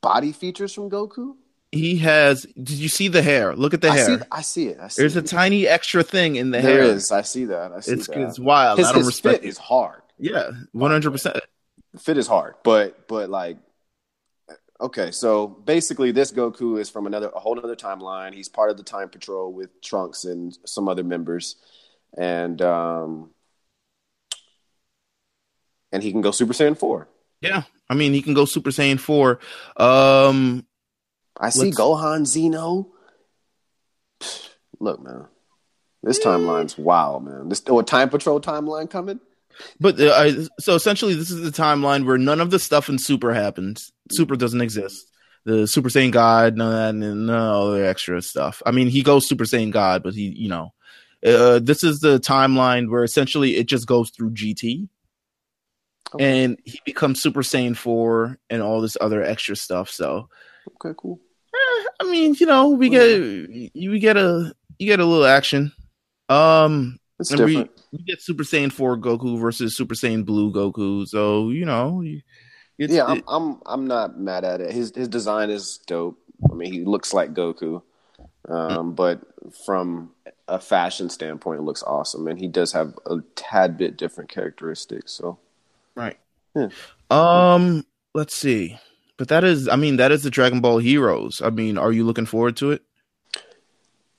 [0.00, 1.36] body features from Goku.
[1.72, 2.42] He has.
[2.56, 3.54] Did you see the hair?
[3.54, 4.18] Look at the I hair.
[4.18, 4.78] see, I see it.
[4.80, 6.94] I see There's a tiny extra thing in the There hair.
[6.94, 7.12] is.
[7.12, 7.72] I see that.
[7.72, 8.18] I see It's that.
[8.18, 8.78] it's wild.
[8.78, 9.48] his I don't his respect fit it.
[9.48, 10.02] is hard.
[10.18, 11.38] Yeah, one hundred percent.
[11.98, 13.58] Fit is hard, but but like
[14.80, 18.34] okay, so basically this Goku is from another a whole other timeline.
[18.34, 21.56] He's part of the Time Patrol with Trunks and some other members,
[22.18, 23.30] and um
[25.92, 27.08] and he can go Super Saiyan four.
[27.40, 29.40] Yeah, I mean he can go Super Saiyan four.
[29.76, 30.66] Um,
[31.40, 32.86] I see Let's- Gohan Xeno.
[34.78, 35.26] Look, man,
[36.02, 37.48] this timeline's wild, man.
[37.48, 39.20] This oh, a Time Patrol timeline coming.
[39.78, 42.98] but uh, I, so essentially this is the timeline where none of the stuff in
[42.98, 43.92] Super happens.
[44.10, 45.06] Super doesn't exist.
[45.44, 48.62] The Super Saiyan God, none of that, and no other extra stuff.
[48.66, 50.72] I mean, he goes Super Saiyan God, but he, you know,
[51.24, 54.88] uh, this is the timeline where essentially it just goes through GT.
[56.12, 56.42] Okay.
[56.44, 59.90] and he becomes Super Saiyan 4 and all this other extra stuff.
[59.90, 60.28] So,
[60.84, 61.20] Okay, cool.
[62.00, 63.20] I mean, you know, we get
[63.74, 65.72] you we get a you get a little action.
[66.28, 67.70] Um It's and different.
[67.92, 71.06] we, we get Super Saiyan 4 Goku versus Super Saiyan Blue Goku.
[71.06, 72.02] So, you know,
[72.78, 74.72] it's, yeah, I'm, I'm I'm not mad at it.
[74.72, 76.18] His his design is dope.
[76.50, 77.82] I mean, he looks like Goku,
[78.48, 79.20] um, but
[79.66, 80.12] from
[80.48, 85.12] a fashion standpoint, it looks awesome, and he does have a tad bit different characteristics.
[85.12, 85.38] So
[85.94, 86.16] right.
[86.56, 86.68] Yeah.
[87.10, 87.84] Um,
[88.14, 88.78] let's see.
[89.20, 91.42] But that is, I mean, that is the Dragon Ball Heroes.
[91.44, 92.82] I mean, are you looking forward to it?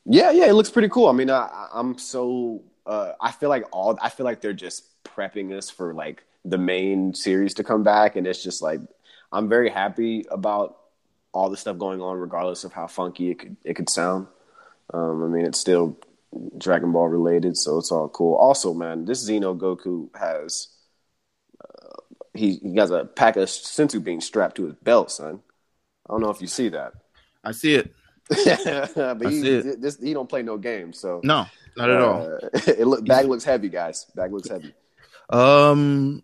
[0.05, 1.07] yeah, yeah, it looks pretty cool.
[1.07, 5.03] I mean, I, I'm so uh, I feel like all I feel like they're just
[5.03, 8.79] prepping us for like the main series to come back, and it's just like
[9.31, 10.77] I'm very happy about
[11.31, 14.27] all the stuff going on, regardless of how funky it could it could sound.
[14.93, 15.97] Um, I mean, it's still
[16.59, 18.35] Dragon Ball related, so it's all cool.
[18.35, 20.67] Also, man, this Xeno Goku has
[22.33, 25.41] he he has a pack of senzu beans strapped to his belt, son.
[26.09, 26.93] I don't know if you see that,
[27.43, 27.93] I see it.
[28.29, 28.37] but
[29.25, 29.81] I he see it.
[29.81, 32.21] this, he don't play no games, so No, not at all.
[32.21, 34.05] uh, it look bag looks heavy, guys.
[34.15, 34.73] Bag looks heavy.
[35.29, 36.23] Um,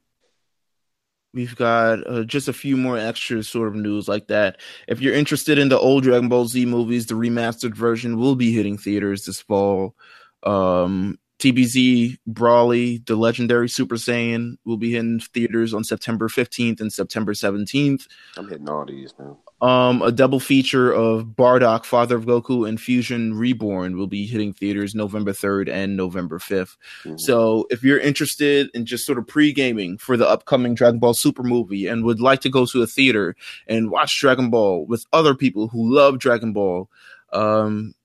[1.33, 4.59] we've got uh, just a few more extra sort of news like that.
[4.87, 8.51] If you're interested in the old Dragon Ball Z movies, the remastered version will be
[8.53, 9.95] hitting theaters this fall.
[10.43, 16.91] Um, DBZ Broly, the legendary Super Saiyan, will be in theaters on September 15th and
[16.91, 18.07] September 17th.
[18.37, 19.35] I'm hitting all these, man.
[19.59, 24.53] Um, a double feature of Bardock, Father of Goku, and Fusion Reborn will be hitting
[24.53, 26.77] theaters November 3rd and November 5th.
[27.03, 27.19] Mhm.
[27.19, 31.41] So if you're interested in just sort of pre-gaming for the upcoming Dragon Ball Super
[31.41, 33.35] movie and would like to go to a theater
[33.67, 36.87] and watch Dragon Ball with other people who love Dragon Ball,
[37.33, 37.95] um,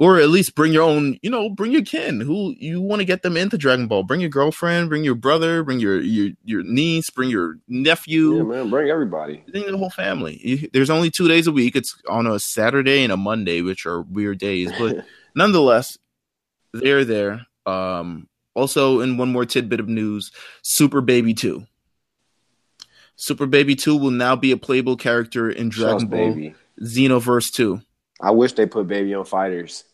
[0.00, 3.04] or at least bring your own, you know, bring your kin who you want to
[3.04, 4.02] get them into Dragon Ball.
[4.02, 8.42] Bring your girlfriend, bring your brother, bring your your your niece, bring your nephew Yeah,
[8.44, 9.44] man, bring everybody.
[9.52, 10.70] bring the whole family.
[10.72, 11.76] There's only two days a week.
[11.76, 15.04] It's on a Saturday and a Monday, which are weird days, but
[15.36, 15.98] nonetheless,
[16.72, 17.46] they're there.
[17.66, 20.32] Um, also, in one more tidbit of news,
[20.62, 21.66] Super Baby Two.
[23.16, 26.54] Super Baby Two will now be a playable character in Dragon Shucks, Ball baby.
[26.82, 27.82] Xenoverse Two.
[28.18, 29.84] I wish they put baby on fighters.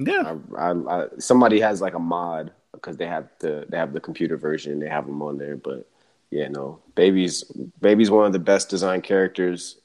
[0.00, 3.92] Yeah, I, I, I, somebody has like a mod because they have the they have
[3.92, 4.80] the computer version.
[4.80, 5.88] They have them on there, but
[6.30, 7.44] yeah, no, baby's
[7.80, 9.78] baby's one of the best designed characters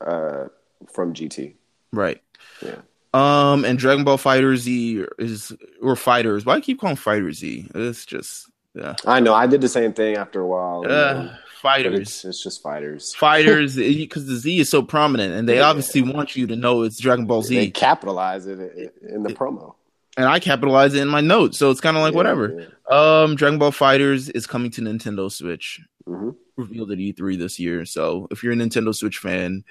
[0.00, 0.46] uh,
[0.92, 1.54] from GT.
[1.92, 2.20] right.
[2.62, 2.76] Yeah.
[3.12, 6.46] Um, and Dragon Ball Fighter Z is or Fighters.
[6.46, 7.68] Why I keep calling Fighter Z?
[7.74, 9.34] It's just yeah, I know.
[9.34, 10.84] I did the same thing after a while.
[10.86, 12.00] uh, Fighters.
[12.00, 13.14] it's, it's just fighters.
[13.14, 15.68] fighters because the Z is so prominent, and they Yeah.
[15.68, 17.54] obviously want you to know it's Dragon Ball Z.
[17.56, 18.58] They capitalize it
[19.02, 19.74] in, the promo.
[20.16, 22.66] and I capitalize it in my notes, so it's kind of like Yeah, whatever.
[22.90, 23.22] yeah.
[23.22, 26.34] Um, Dragon Ball Fighters is coming to Nintendo Switch, Mhm.
[26.56, 27.84] revealed at E3 this year.
[27.84, 29.64] So if you're a Nintendo Switch fan,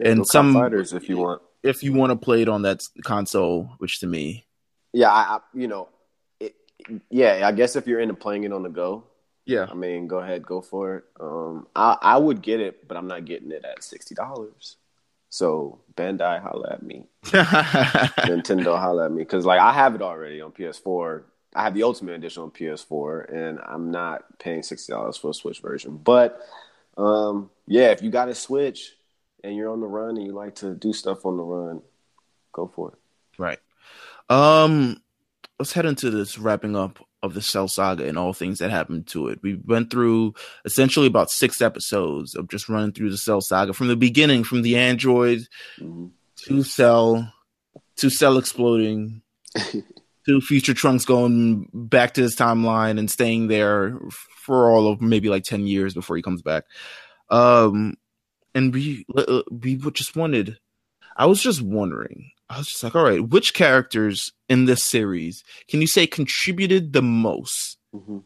[0.00, 1.42] And some- fighters if you want.
[1.62, 4.46] if you want to play it on that console, which to me,
[4.92, 5.88] Yeah, I, I you know,
[6.40, 6.54] it,
[7.10, 7.46] yeah.
[7.46, 9.04] I guess if you're into playing it on the go,
[9.46, 11.04] yeah, I mean, go ahead, go for it.
[11.20, 14.76] Um, I I would get it, but I'm not getting it at sixty dollars.
[15.28, 17.06] So Bandai, holla at me.
[17.24, 21.22] Nintendo, holla at me, because like I have it already on PS4.
[21.54, 25.34] I have the Ultimate Edition on PS4, and I'm not paying sixty dollars for a
[25.34, 25.96] Switch version.
[25.96, 26.40] But
[26.98, 28.96] um, yeah, if you got a Switch
[29.44, 31.82] and you're on the run and you like to do stuff on the run,
[32.52, 32.98] go for it.
[33.38, 33.58] right.
[34.28, 35.00] Um,
[35.60, 39.06] let's head into this wrapping up of the Cell Saga and all things that happened
[39.08, 39.40] to it.
[39.42, 43.88] We went through essentially about six episodes of just running through the Cell Saga from
[43.88, 45.40] the beginning, from the android
[45.80, 46.10] Mhm.
[46.44, 47.32] to Cell
[47.96, 49.22] to Cell exploding
[50.26, 53.98] to Future Trunks going back to his timeline and staying there
[54.44, 56.64] for all of maybe like ten years before he comes back.
[57.30, 57.94] Um,
[58.54, 60.58] and we uh, we just wanted.
[61.16, 62.30] I was just wondering.
[62.48, 66.92] I was just like, all right, which characters in this series can you say contributed
[66.92, 68.22] the most Mhm.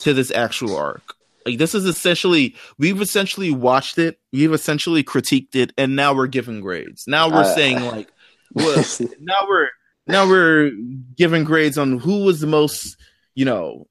[0.00, 1.14] to this actual arc?
[1.46, 6.26] Like this is essentially we've essentially watched it, we've essentially critiqued it, and now we're
[6.26, 7.04] giving grades.
[7.06, 8.08] Now we're Uh, saying like,
[8.54, 8.84] well,
[9.20, 9.68] now we're
[10.06, 10.72] now we're
[11.16, 12.96] giving grades on who was the most,
[13.34, 13.86] you know,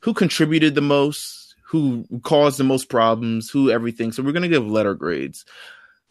[0.00, 4.12] who contributed the most, who caused the most problems, who everything.
[4.12, 5.44] So we're gonna give letter grades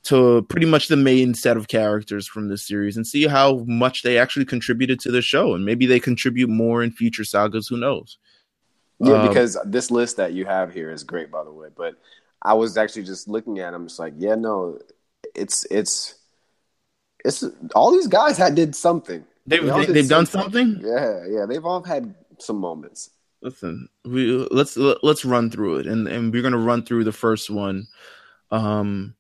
[0.04, 4.04] to pretty much the main set of characters from this series and see how much
[4.04, 7.68] they actually contributed to the show, and maybe they contribute more in future sagas.
[7.68, 8.18] Who knows?
[9.00, 11.70] Yeah, Um, because this list that you have here is great, by the way.
[11.76, 11.96] But
[12.42, 14.80] I was actually just looking at them, just like, yeah, no,
[15.36, 16.16] it's it's
[17.26, 19.24] it's all these guys had did something.
[19.48, 20.80] They've They all they, did they've done something.
[20.82, 23.10] Yeah, yeah, they've all had some moments.
[23.42, 27.50] listen we let's let's run through it and and we're gonna run through the first
[27.50, 27.86] one
[28.52, 29.14] um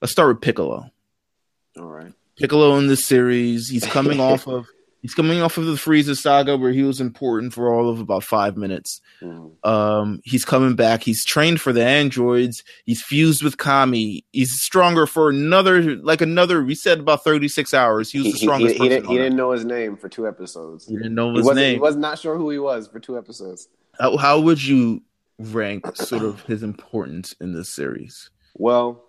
[0.00, 0.90] let's start with piccolo
[1.78, 2.12] All right.
[2.36, 4.66] piccolo in this series he's coming off of
[5.02, 8.22] He's coming off of the Frieza saga where he was important for all of about
[8.22, 9.00] five minutes.
[9.22, 9.52] Mhm.
[9.66, 11.02] Um, he's coming back.
[11.02, 12.62] He's trained for the androids.
[12.84, 14.26] He's fused with Kami.
[14.32, 16.62] He's stronger for another, like another.
[16.62, 18.10] We said about thirty six hours.
[18.10, 18.74] He was He, the he, strongest.
[18.76, 20.86] he, didn't, he didn't know his name for two episodes.
[20.86, 21.74] He didn't know He his name.
[21.76, 23.68] He was not sure who he was for two episodes.
[23.98, 25.00] How, how would you
[25.38, 28.28] rank sort of his importance in this series?
[28.54, 29.02] Well,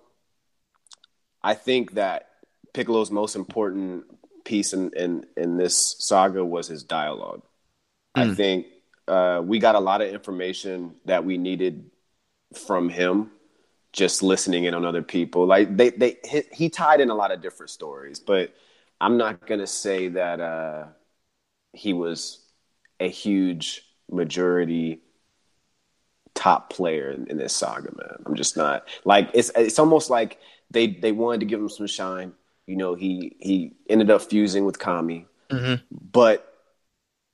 [1.43, 2.29] I think that
[2.73, 4.05] Piccolo's most important
[4.45, 7.41] piece in in, in this saga was his dialogue.
[8.15, 8.35] I Mm.
[8.35, 8.67] think
[9.07, 11.89] uh, we got a lot of information that we needed
[12.67, 13.31] from him
[13.93, 15.45] just listening in on other people.
[15.47, 18.53] Like they they he, he tied in a lot of different stories, but
[19.01, 20.85] I'm not gonna say that uh,
[21.73, 22.39] he was
[22.99, 25.01] a huge majority
[26.33, 28.23] top player in, in this saga, man.
[28.25, 30.39] I'm just not like it's it's almost like
[30.71, 32.33] they they wanted to give him some shine.
[32.67, 35.81] You know, he he ended up fusing with Kami, Mhm.
[35.91, 36.47] but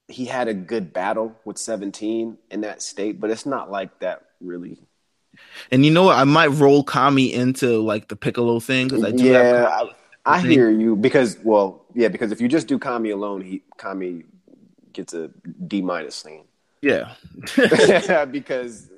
[0.07, 4.23] he had a good battle with 17 in that state, but it's not like that
[4.39, 4.79] really.
[5.69, 6.17] And you know what?
[6.17, 9.67] I might roll Kami into like the Piccolo thing because I do yeah.
[10.25, 13.63] I, I hear you because well, yeah, because if you just do Kami alone, he
[13.77, 14.23] Kami
[14.93, 15.29] gets a
[15.67, 16.45] D minus thing.
[16.81, 17.13] Yeah,
[18.31, 18.89] because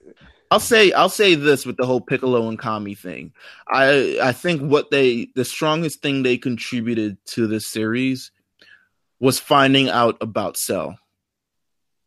[0.51, 3.33] I'll say I'll say this with the whole Piccolo and Kami thing.
[3.67, 8.31] I I think what they the strongest thing they contributed to this series
[9.19, 10.97] was finding out about Cell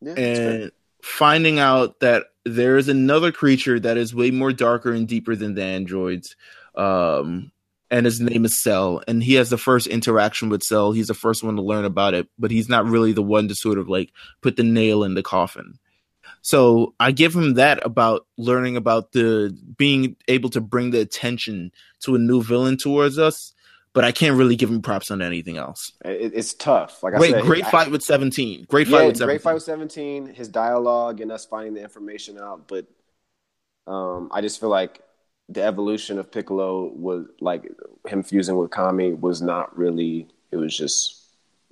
[0.00, 5.06] yeah, and finding out that there is another creature that is way more darker and
[5.06, 6.34] deeper than the androids.
[6.74, 7.52] Um
[7.92, 10.92] and his name is Cell, and he has the first interaction with Cell.
[10.92, 13.54] He's the first one to learn about it, but he's not really the one to
[13.54, 15.78] sort of like put the nail in the coffin.
[16.42, 21.72] So I give him that about learning about the being able to bring the attention
[22.00, 23.52] to a new villain towards us,
[23.92, 25.92] but I can't really give him props on anything else.
[26.04, 27.02] It, it's tough.
[27.02, 28.64] Like I Great, said, great I- fight with seventeen.
[28.68, 29.34] Great yeah, fight with seventeen.
[29.36, 30.26] great fight with 17.
[30.34, 32.86] His dialogue and us finding the information out, but
[33.86, 35.00] um, I just feel like
[35.48, 37.64] the evolution of Piccolo was like
[38.06, 40.28] him fusing with Kami was not really.
[40.50, 41.18] It was just.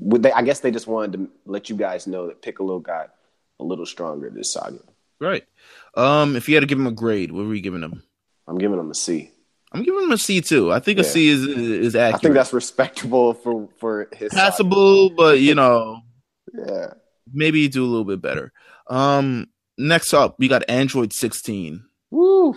[0.00, 3.14] Would they, I guess they just wanted to let you guys know that Piccolo got
[3.60, 4.80] a little stronger this saga.
[5.20, 5.44] Right.
[5.94, 8.02] Um, if you had to give him a grade, what were you giving him?
[8.48, 9.30] I'm giving him a C.
[9.72, 10.72] I'm giving him a C too.
[10.72, 11.08] I think a Yeah.
[11.08, 12.14] C is is accurate.
[12.14, 14.42] I think that's respectable for for his saga.
[14.50, 16.00] passable, but you know,
[16.54, 16.94] Yeah.
[17.32, 18.52] maybe do a little bit better.
[18.88, 19.46] Um,
[19.78, 21.84] next up, we got Android 16.
[22.10, 22.56] Woo.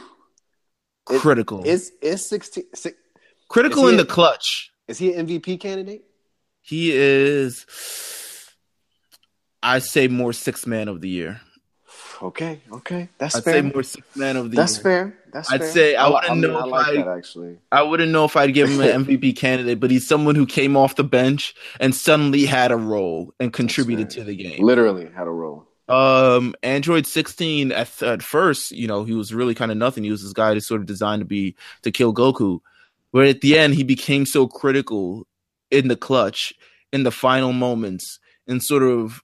[1.06, 1.64] Critical.
[1.66, 2.64] Is is 16?
[2.74, 2.92] si-
[3.50, 4.72] Critical is in a- the clutch.
[4.88, 6.04] Is he an MVP candidate?
[6.62, 7.66] He is,
[9.64, 11.42] I say, more six man of the year.
[12.22, 13.40] Okay, okay, that's fair.
[13.40, 13.54] I'd fair.
[13.54, 14.64] say more six man of the year.
[14.64, 14.84] That's year.
[14.84, 15.18] fair.
[15.34, 15.72] That's I'd fair.
[15.72, 17.58] say I li- wouldn't mean, know I if like I- that actually.
[17.72, 20.78] I wouldn't know if I'd give him an MVP candidate, but he's someone who came
[20.78, 24.64] off the bench and suddenly had a role and contributed to the game.
[24.64, 25.68] Literally had a role.
[25.90, 30.04] Um, Android 16 at, at first, you know, he was really kind of nothing.
[30.06, 32.60] He was this guy that's sort of designed to be to kill Goku,
[33.12, 35.28] but at the end, he became so critical
[35.72, 36.54] in the clutch,
[36.94, 39.22] in the final moments, and sort of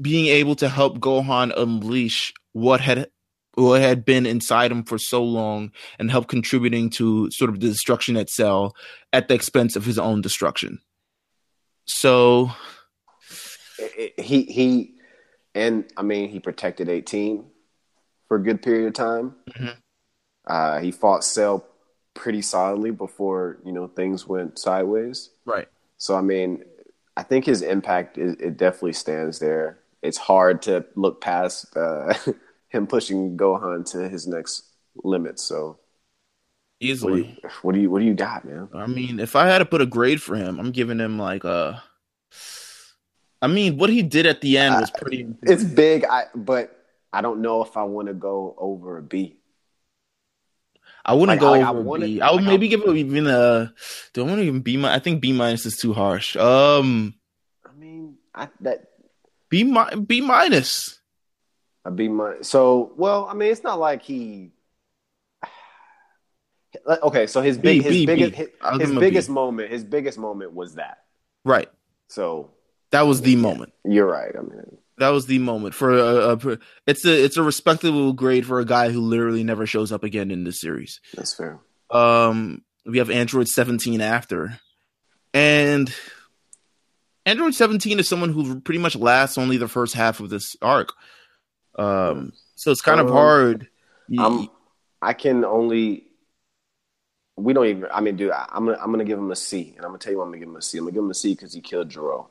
[0.00, 3.10] being able to help Gohan unleash what had
[3.54, 7.68] what had been inside him for so long, and help contributing to sort of the
[7.68, 8.74] destruction at Cell
[9.12, 10.78] at the expense of his own destruction.
[11.86, 12.50] So
[14.18, 14.94] He he,
[15.54, 17.44] and I mean he protected 18
[18.28, 19.36] for a good period of time.
[19.50, 19.76] Mhm.
[20.46, 21.66] Uh, he fought Cell
[22.14, 25.30] pretty solidly before you know things went sideways.
[25.44, 25.68] right.
[25.98, 26.62] So I mean,
[27.16, 29.78] I think his impact is it definitely stands there.
[30.02, 32.14] It's hard to look past uh,
[32.68, 34.64] him pushing Gohan to his next
[35.02, 35.38] limit.
[35.38, 35.78] So what
[36.80, 37.40] do, Easily.
[37.42, 38.68] you, what do you what do you got, man?
[38.74, 41.44] I mean, if I had to put a grade for him, I'm giving him like
[41.44, 41.82] a.
[43.40, 45.26] I mean, what he did at the end was pretty.
[45.42, 46.76] It's big, I but
[47.12, 49.35] I don't know if I want to go over a B.
[51.08, 52.20] I wouldn't like, go like, I over wanna- B.
[52.20, 53.72] I would like, maybe I- give it even a.
[54.12, 54.76] Do I want to even B?
[54.76, 56.34] mi- I think B minus is too harsh.
[56.36, 57.14] Um,
[57.64, 58.88] I mean, I that
[59.48, 60.98] B mi- B minus.
[61.84, 62.48] a B minus.
[62.48, 64.50] So well, I mean, it's not like he.
[66.86, 68.36] Okay, so his B, big, his B, biggest, B.
[68.36, 68.48] his,
[68.80, 69.06] his him a B.
[69.06, 70.98] biggest moment, his biggest moment was that.
[71.44, 71.68] Right.
[72.08, 72.50] So
[72.90, 73.72] That was the moment.
[73.84, 74.32] you're right.
[74.36, 76.58] I mean, That was the moment for a, a.
[76.86, 80.30] It's a it's a respectable grade for a guy who literally never shows up again
[80.30, 81.00] in this series.
[81.14, 81.58] that's fair.
[81.90, 84.58] Um, we have Android 17 after,
[85.34, 85.92] and
[87.26, 90.92] Android 17 is someone who pretty much lasts only the first half of this arc.
[91.78, 93.68] Um, so it's kind of Um, hard.
[94.08, 94.48] You- I'm,
[95.02, 96.04] I can only.
[97.36, 97.86] We don't even.
[97.92, 99.98] I mean, dude, I, I'm gonna I'm gonna give him a C, and I'm gonna
[99.98, 100.78] tell you why I'm gonna give him a C.
[100.78, 102.30] I'm gonna give him a C because he killed Gero.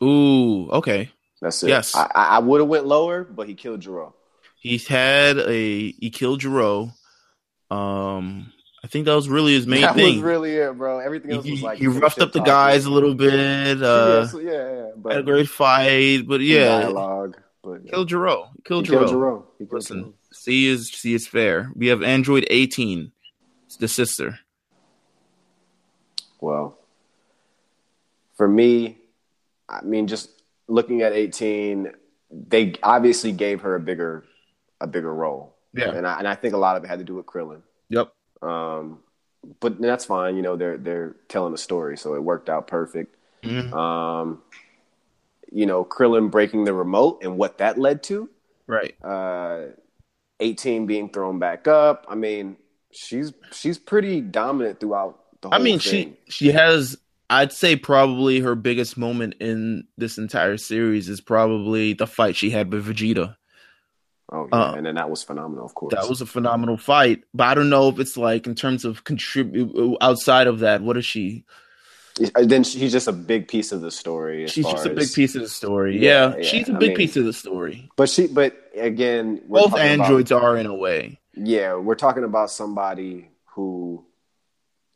[0.00, 1.10] Ooh, okay.
[1.40, 1.68] That's it.
[1.68, 1.94] Yes.
[1.94, 4.14] I, I, I would have went lower, but he killed Gero.
[4.60, 6.90] He had a he killed Gero.
[7.70, 10.14] Um, I think that was really his main that thing.
[10.16, 10.98] was really it, bro.
[10.98, 13.78] Everything else he, was like he roughed up the guys a little bit.
[13.78, 17.36] yeah, Uh, so- yeah, yeah, but had a great fight, but yeah, dialogue.
[17.62, 17.90] But yeah.
[17.90, 18.50] killed Gero.
[18.56, 19.08] he Killed killed Gero.
[19.08, 19.46] Gero.
[19.58, 20.14] He killed Listen, Gero.
[20.32, 21.70] C is C is fair.
[21.74, 23.12] We have Android 18,
[23.66, 24.38] it's the sister.
[26.40, 26.78] Well,
[28.36, 28.98] for me,
[29.68, 30.30] I mean, just
[30.68, 31.92] looking at 18,
[32.30, 34.24] they obviously gave her a bigger,
[34.80, 35.54] a bigger role.
[35.74, 35.90] Yeah.
[35.94, 37.62] and I, and I think a lot of it had to do with Krillin.
[37.88, 38.12] Yep.
[38.42, 39.00] Um,
[39.60, 40.36] but that's fine.
[40.36, 43.16] You know, they're they're telling a story, so it worked out perfect.
[43.42, 43.72] Mhm.
[43.72, 44.42] Um,
[45.52, 48.28] you know, Krillin breaking the remote and what that led to.
[48.66, 48.94] Right.
[49.02, 49.68] Uh,
[50.40, 52.06] 18 being thrown back up.
[52.08, 52.56] I mean,
[52.90, 56.16] she's she's pretty dominant throughout the whole I mean, thing.
[56.28, 56.98] she she has.
[57.30, 62.50] I'd say probably her biggest moment in this entire series is probably the fight she
[62.50, 63.36] had with Vegeta.
[64.30, 65.94] Oh yeah, Uh, and then that was phenomenal, of course.
[65.94, 69.04] That was a phenomenal fight, but I don't know if it's like in terms of
[69.04, 70.82] contribute outside of that.
[70.82, 71.44] What is she?
[72.34, 74.44] Then she's just a big piece of the story.
[74.44, 75.98] as She's just a big piece of the story.
[75.98, 77.88] Yeah, Yeah, yeah, she's a big mean- piece of the story.
[77.96, 81.20] But she, but again, Both talking about- androids are in a way.
[81.34, 84.04] yeah, we're talking about somebody who,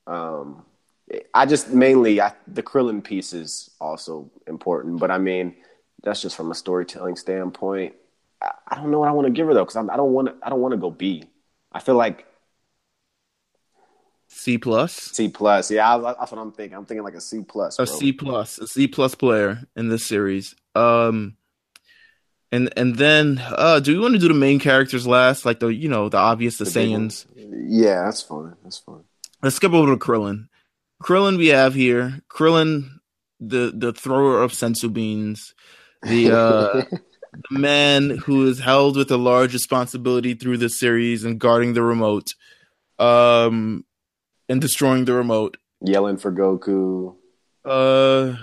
[0.06, 0.64] um,
[1.34, 5.54] I just mainly I, the Krillin piece is also important, but I mean
[6.02, 7.94] that's just from a storytelling standpoint.
[8.40, 10.28] I, I don't know what I want to give her though, because I don't want
[10.28, 10.34] to.
[10.42, 11.24] I don't want to go B.
[11.70, 12.26] I feel like
[14.28, 15.70] C plus, C plus.
[15.70, 16.76] Yeah, I, that's what I'm thinking.
[16.76, 17.78] I'm thinking like a C plus.
[17.78, 17.86] a.
[17.86, 20.54] C plus, a C plus player in this series.
[20.74, 21.36] Um,
[22.50, 25.68] and and then uh, do we want to do the main characters last, like the
[25.68, 27.26] you know the obvious the, The Saiyans?
[27.36, 28.56] Yeah, that's fine.
[28.62, 29.04] That's fine.
[29.42, 30.48] Let's skip over to Krillin.
[31.02, 32.88] Krillin, we have here Krillin,
[33.40, 35.54] the the thrower of senzu beans,
[36.02, 36.82] the uh,
[37.50, 41.82] the man who is held with a large responsibility through this series and guarding the
[41.82, 42.28] remote,
[42.98, 43.84] um,
[44.48, 45.56] and destroying the remote.
[45.84, 47.16] Yelling for Goku.
[47.64, 48.36] Uh,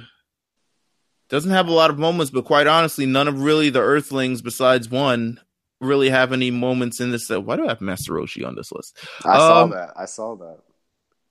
[1.30, 4.90] doesn't have a lot of moments, but quite honestly, none of really the Earthlings besides
[4.90, 5.40] one
[5.80, 7.30] really have any moments in this.
[7.32, 8.98] Uh, why do I have Master Roshi on this list?
[9.24, 9.94] I saw Um, that.
[9.96, 10.58] I saw that.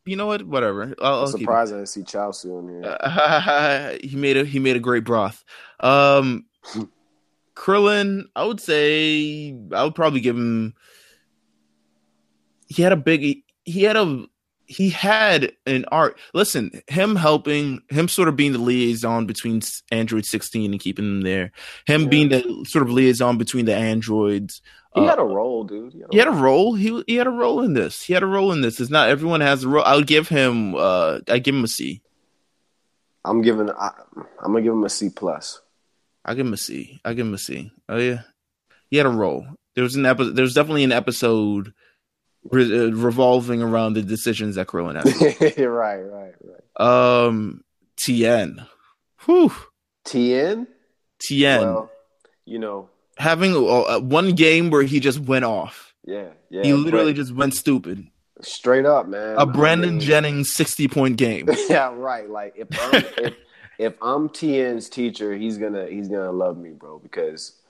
[0.09, 0.43] You know what?
[0.47, 0.95] Whatever.
[1.01, 2.97] I'll, I'll I'm surprised I see Chaozu in here.
[2.99, 5.45] Uh, he made a he made a great broth.
[5.81, 6.47] Um,
[7.55, 10.75] Krillin, I would say I would probably give him.
[12.69, 13.43] He had a big.
[13.65, 14.25] He had a.
[14.65, 16.19] He had an art.
[16.35, 21.21] Listen, him helping him, sort of being the liaison between Android 16 and keeping them
[21.23, 21.53] there.
[21.87, 22.09] Him Yeah.
[22.09, 24.61] being the sort of liaison between the androids.
[25.01, 25.93] He uh, had a role, dude.
[25.93, 26.41] He had a, He had a role.
[26.41, 26.75] role.
[26.75, 28.03] He he had a role in this.
[28.03, 28.81] He had a role in this.
[28.81, 29.85] It's not everyone has a role.
[29.85, 30.75] I'll give him.
[30.75, 32.03] Uh, I give him a C.
[33.25, 33.71] I'm giving.
[33.71, 33.91] I,
[34.41, 35.61] I'm gonna give him a C plus.
[36.25, 37.01] I give him a C.
[37.05, 37.71] I give him a C.
[37.89, 38.23] Oh yeah,
[38.91, 39.47] he had a role.
[39.75, 40.35] There was an episode.
[40.37, 41.73] There was definitely an episode
[42.51, 45.59] re- uh, revolving around the decisions that Krillin had.
[45.59, 46.35] right, right,
[46.79, 47.27] right.
[47.27, 47.63] um,
[47.97, 48.65] Tien,
[49.25, 49.53] whew,
[50.05, 50.67] Tien.
[51.21, 51.91] Tien Well,
[52.45, 52.89] you know,
[53.19, 55.95] having uh, one game where he just went off.
[56.05, 56.63] yeah, yeah.
[56.63, 58.07] he literally just went stupid.
[58.41, 59.37] straight up, man.
[59.37, 61.49] A Brandon I mean- Jennings sixty point game.
[61.69, 62.29] yeah, right.
[62.29, 62.95] Like if I'm
[63.25, 63.35] if,
[63.79, 67.61] if I'm Tien's teacher, he's gonna he's gonna love me, bro, because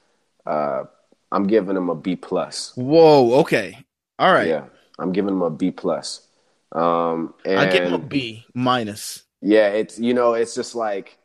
[0.46, 0.84] uh,
[1.32, 2.72] I'm giving him a B plus.
[2.76, 3.40] Whoa.
[3.40, 3.78] Okay.
[4.18, 4.48] All right.
[4.48, 4.64] Yeah,
[4.98, 6.26] I'm giving him a B plus.
[6.72, 9.22] Um, and I give him a B minus.
[9.40, 11.16] Yeah, it's you know, it's just like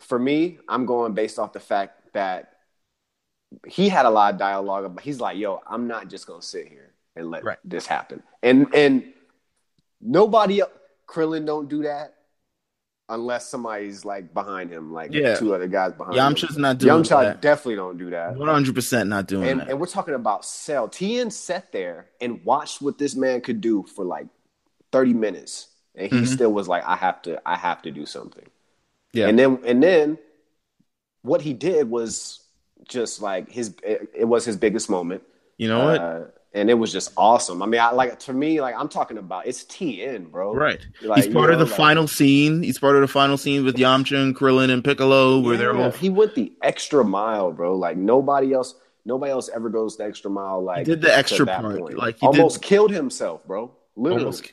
[0.00, 2.52] for me, I'm going based off the fact that
[3.66, 6.68] he had a lot of dialogue, but he's like, "Yo, I'm not just gonna sit
[6.68, 7.58] here and let Right.
[7.64, 9.12] this happen." And and
[10.00, 10.70] nobody else,
[11.06, 12.14] Krillin don't do that
[13.08, 15.34] unless somebody's like behind him, like Yeah.
[15.36, 16.48] two other guys behind Yamcha's him.
[16.48, 17.08] Yamcha's not doing that.
[17.08, 17.40] Yamcha that.
[17.40, 18.36] definitely don't do that.
[18.36, 19.70] One hundred percent not doing And, that.
[19.70, 20.88] and we're talking about Cell.
[20.88, 24.26] Tien sat there and watched what this man could do for like
[24.92, 25.68] 30 minutes.
[25.94, 26.26] And he Mhm.
[26.26, 28.46] still was like, I have to, I have to do something.
[29.14, 29.26] Yeah.
[29.28, 30.18] And then and then
[31.22, 32.40] what he did was
[32.86, 35.22] just like his it, it was his biggest moment.
[35.56, 36.00] you know what?
[36.00, 36.20] Uh,
[36.54, 37.62] and it was just awesome.
[37.62, 40.54] I mean, I like to me, like I'm talking about it's Tien, bro.
[40.54, 40.80] Right.
[41.02, 42.62] Like, He's part you of know, the like- final scene.
[42.62, 45.90] He's part of the final scene with Yamcha and Krillin and Piccolo, where they're all.
[45.90, 47.76] he went the extra mile, bro.
[47.76, 48.74] Like nobody else,
[49.04, 50.62] nobody else ever goes the extra mile.
[50.64, 51.78] Like did the extra part.
[51.78, 51.98] point.
[51.98, 53.70] Like, he almost did- killed himself, bro.
[53.94, 54.52] Literally, Almost.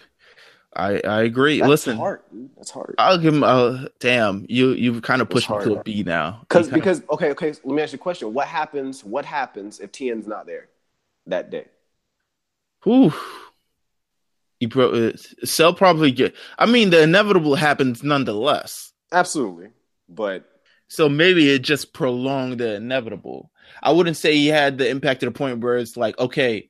[0.76, 1.60] I I agree.
[1.60, 2.22] That's Listen, hard.
[2.32, 2.50] Dude.
[2.58, 2.96] That's hard.
[2.98, 3.44] I'll give him.
[3.44, 5.66] a damn, you you've kind of pushed him hard.
[5.66, 6.40] to a B now.
[6.42, 7.48] Because You because okay okay.
[7.64, 8.34] Let me ask you a question.
[8.34, 9.04] What happens?
[9.04, 10.68] What happens if Tien's not there
[11.28, 11.66] that day?
[12.84, 13.14] Whew.
[14.60, 15.12] He pro- uh,
[15.44, 16.36] Cell probably get.
[16.58, 18.94] I mean, the inevitable happens nonetheless.
[19.12, 19.70] Absolutely.
[20.10, 20.46] but
[20.88, 23.52] So maybe it just prolonged the inevitable.
[23.82, 26.70] I wouldn't say he had the impact to the point where it's like, okay,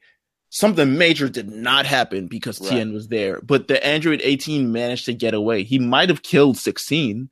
[0.56, 2.70] something major did not happen because Right.
[2.70, 5.64] Tien was there, but the Android 18 managed to get away.
[5.64, 7.30] He might have killed 16,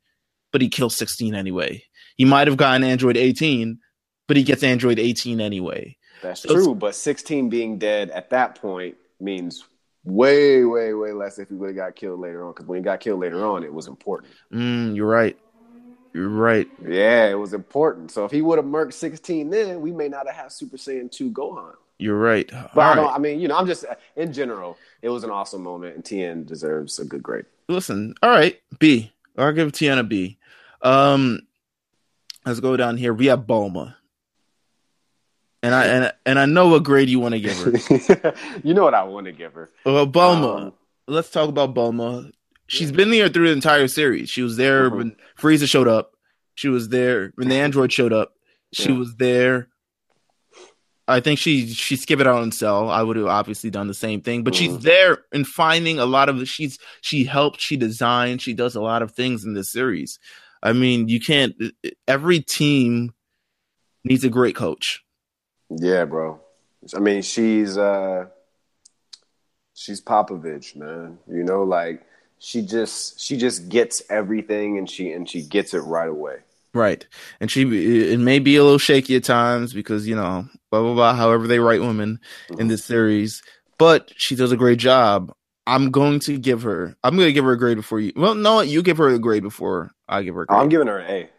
[0.52, 1.82] but he killed 16 anyway.
[2.18, 3.80] He might have gotten Android 18,
[4.28, 5.96] but he gets Android 18 anyway.
[6.22, 6.76] that's So true.
[6.76, 9.64] But 16 being dead at that point means
[10.04, 12.52] way, way, way less if he would have got killed later on.
[12.52, 14.34] Because when he got killed later on, it was important.
[14.54, 15.38] Mm, you're right.
[16.14, 16.70] You're right.
[16.86, 18.12] Yeah, it was important.
[18.12, 21.10] So if he would have murked 16 then, we may not have had Super Saiyan
[21.10, 21.74] 2 Gohan.
[22.00, 22.50] You're right.
[22.52, 23.06] But All I don't.
[23.06, 23.16] right.
[23.16, 23.86] I mean, you know, I'm just
[24.16, 27.46] in general, it was an awesome moment, and Tien deserves a good grade.
[27.70, 29.12] Listen, all right, B.
[29.38, 30.38] I'll give Tien a B.
[30.82, 31.42] Um,
[32.46, 33.14] let's go down here.
[33.14, 33.96] We have Bulma,
[35.62, 38.34] and I and and I know what grade you want to give her.
[38.64, 39.70] you know what I want to give her.
[39.86, 40.62] Well, Bulma.
[40.68, 40.74] Um,
[41.08, 42.32] let's talk about Bulma.
[42.68, 44.30] She's been there through the entire series.
[44.30, 44.98] She was there Mhm.
[44.98, 46.14] when Frieza showed up.
[46.56, 48.34] She was there when the android showed up.
[48.74, 48.98] She Yeah.
[48.98, 49.68] was there.
[51.08, 52.90] I think she she skipped it out on Cell.
[52.90, 54.82] I would have obviously done the same thing, but she's Mhm.
[54.82, 56.48] there in finding a lot of.
[56.48, 60.18] She's she helped, she designed, she does a lot of things in this series.
[60.62, 61.56] I mean, you can't.
[62.08, 63.14] Every team
[64.06, 65.04] needs a great coach.
[65.70, 66.40] Yeah, bro.
[66.96, 68.28] I mean, she's uh
[69.74, 71.20] she's Popovich, man.
[71.28, 72.06] You know, like
[72.40, 76.38] she just she just gets everything and she and she gets it right away.
[76.74, 77.06] Right.
[77.40, 77.62] And she,
[78.12, 81.48] it may be a little shaky at times because, you know, blah, blah, blah, however
[81.48, 82.20] they write women
[82.58, 82.94] in this mm-hmm.
[82.94, 83.44] series,
[83.78, 85.32] but she does a great job.
[85.68, 88.12] I'm going to give her, I'm going to give her a grade before you.
[88.16, 90.60] Well, no, you give her a grade before I give her a grade.
[90.60, 91.30] I'm giving her an A.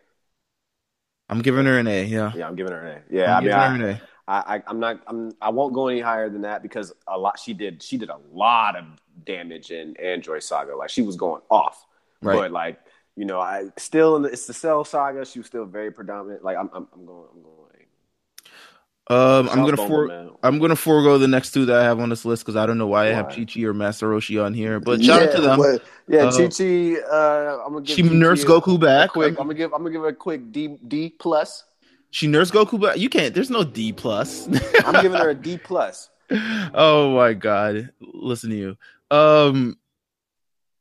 [1.29, 2.05] I'm giving her an A.
[2.05, 2.33] Yeah.
[2.35, 3.15] Yeah, I'm giving her an A.
[3.15, 4.03] Yeah, I'm I mean, giving I, her an A.
[4.27, 5.03] I, I, I'm not.
[5.07, 5.33] I'm.
[5.41, 7.39] I won't go any higher than that because a lot.
[7.39, 7.83] She did.
[7.83, 8.85] She did a lot of
[9.25, 10.75] damage in Android Saga.
[10.77, 11.85] Like she was going off.
[12.23, 12.35] Right.
[12.35, 12.79] But like
[13.17, 15.25] you know, I still in the, it's the Cell Saga.
[15.25, 16.45] She was still very predominant.
[16.45, 16.71] Like I'm.
[16.73, 17.29] I'm, I'm going.
[17.35, 17.61] I'm going.
[19.07, 20.31] Um, I'm gonna Bulma, for, man.
[20.43, 22.79] I'm gonna forego the next two that I have on this list because I don't
[22.79, 23.35] know why I have Why?
[23.35, 24.81] Chi Chi or Master Roshi on here.
[24.81, 25.59] But shout out to them.
[25.59, 26.97] but- yeah, Uh, Chi Chi.
[27.03, 29.11] Uh, I'm gonna give She Chi-Chi nursed Goku a back.
[29.11, 29.39] Quick.
[29.39, 29.73] I'm gonna give.
[29.75, 31.65] I'm gonna give her a quick D D plus.
[32.11, 32.97] She nursed Goku, back.
[32.97, 33.35] you can't.
[33.35, 34.49] There's no D plus.
[34.87, 36.09] I'm giving her a D plus.
[36.73, 38.77] oh my god listen to you
[39.11, 39.77] um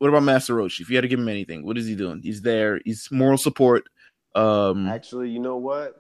[0.04, 2.20] what about master roshi if you had to give him anything what is he doing
[2.22, 3.84] he's there he's moral support
[4.36, 5.96] um Actually, you know what?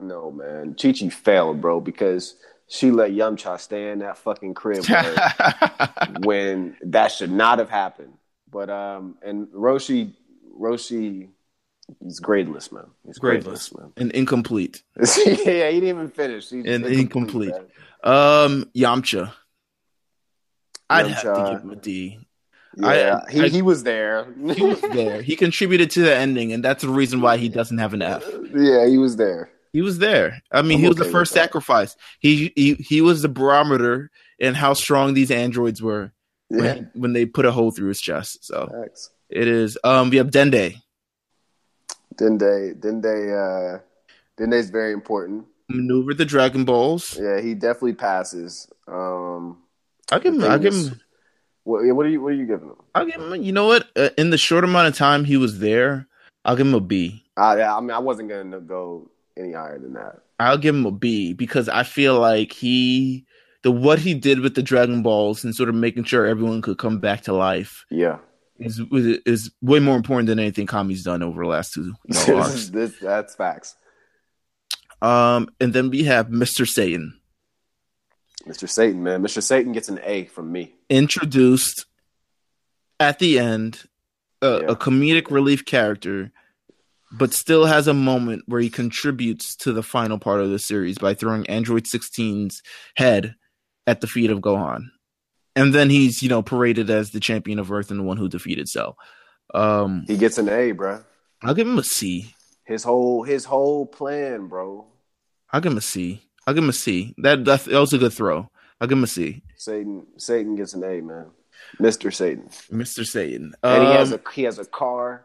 [0.00, 0.74] No, man.
[0.74, 2.34] Chi Chi failed, bro, because
[2.66, 4.84] she let Yamcha stay in that fucking crib
[6.24, 8.14] when that should not have happened.
[8.50, 10.12] But um, and Roshi,
[10.60, 11.28] Roshi,
[12.00, 12.86] he's gradeless, man.
[13.06, 13.70] He's Gradeless.
[13.72, 13.92] gradeless, man.
[13.96, 16.50] and incomplete yeah, he didn't even finish.
[16.50, 17.52] He's And incomplete.
[17.52, 17.64] man.
[18.02, 19.32] um yamcha
[20.90, 22.18] i'd have to give him a d
[22.76, 24.26] Yeah, I- he I- he was there.
[24.56, 27.78] he was there he contributed to the ending and that's the reason why he doesn't
[27.78, 29.50] have an f yeah, he was there.
[29.72, 33.00] he was there i mean I'm he was okay the first sacrifice he, he he
[33.00, 36.12] was the barometer in how strong these androids were
[36.48, 39.10] when, Yeah, he- when they put a hole through his chest so Facts.
[39.28, 40.76] it is um we have dende
[42.14, 43.78] Dende, Dende, uh,
[44.38, 45.46] Dende's very important.
[45.68, 47.18] maneuvered the Dragon Balls.
[47.18, 48.68] Yeah, he definitely passes.
[48.86, 49.62] Um,
[50.10, 50.40] I'll give him.
[50.42, 51.00] Thing give him.
[51.64, 52.20] What, what are you?
[52.22, 52.76] What are you giving him?
[52.94, 53.42] I'll give him.
[53.42, 53.88] You know what?
[53.96, 56.06] Uh, in the short amount of time he was there,
[56.44, 57.24] I'll give him a B.
[57.36, 60.20] Uh, yeah, I mean, I wasn't gonna go any higher than that.
[60.40, 63.24] I'll give him a B because I feel like he,
[63.62, 66.78] the what he did with the Dragon Balls and sort of making sure everyone could
[66.78, 68.18] come back to life Yeah,
[68.58, 72.36] is is way more important than anything Kami's done over the last two you know,
[72.42, 72.70] arcs.
[72.70, 73.76] this, that's facts.
[75.00, 76.66] Um, and then we have Mr.
[76.66, 77.20] Satan
[78.46, 78.68] Mr.
[78.68, 79.42] Satan, man, Mr.
[79.42, 80.72] Satan gets an A from me.
[80.90, 81.86] introduced
[83.00, 83.84] at the end
[84.40, 84.72] a, Yeah.
[84.72, 86.32] a comedic relief character
[87.14, 90.98] but still has a moment where he contributes to the final part of the series
[90.98, 92.62] by throwing android 16's
[92.96, 93.34] head
[93.86, 94.86] at the feet of gohan
[95.54, 98.28] and then he's you know paraded as the champion of earth and the one who
[98.28, 98.96] defeated cell
[99.54, 101.02] um He gets an A, bro.
[101.42, 102.34] i'll give him a c
[102.64, 104.86] His whole his whole plan, bro.
[105.52, 107.98] i'll give him a c i'll give him a c that that, that was a
[107.98, 111.26] good throw i'll give him a c Satan, Satan gets an A, man.
[111.80, 112.12] Mr.
[112.12, 115.24] Satan, mr satan and he has Um, a he has a car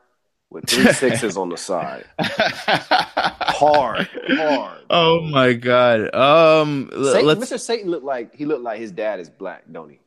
[0.49, 2.05] with three sixes on the side.
[2.20, 4.78] Hard, hard.
[4.89, 6.13] Oh my god.
[6.15, 7.59] Um Satan, Mr.
[7.59, 9.99] Satan looked like he looked like his dad is black, don't he?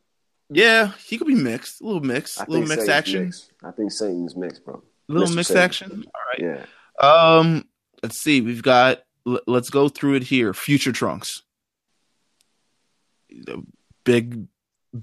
[0.49, 1.81] Yeah, he could be mixed.
[1.81, 2.39] A little mixed.
[2.39, 3.25] A little mixed Satan's action.
[3.25, 3.51] Mixed.
[3.63, 4.81] I think Satan's mixed, bro.
[5.09, 5.35] A little Mr.
[5.35, 5.63] mixed Satan.
[5.63, 6.05] action.
[6.15, 6.65] All right.
[7.01, 7.37] Yeah.
[7.37, 7.65] Um
[8.01, 8.41] let's see.
[8.41, 10.53] We've got l- let's go through it here.
[10.53, 11.43] Future Trunks.
[14.03, 14.47] Big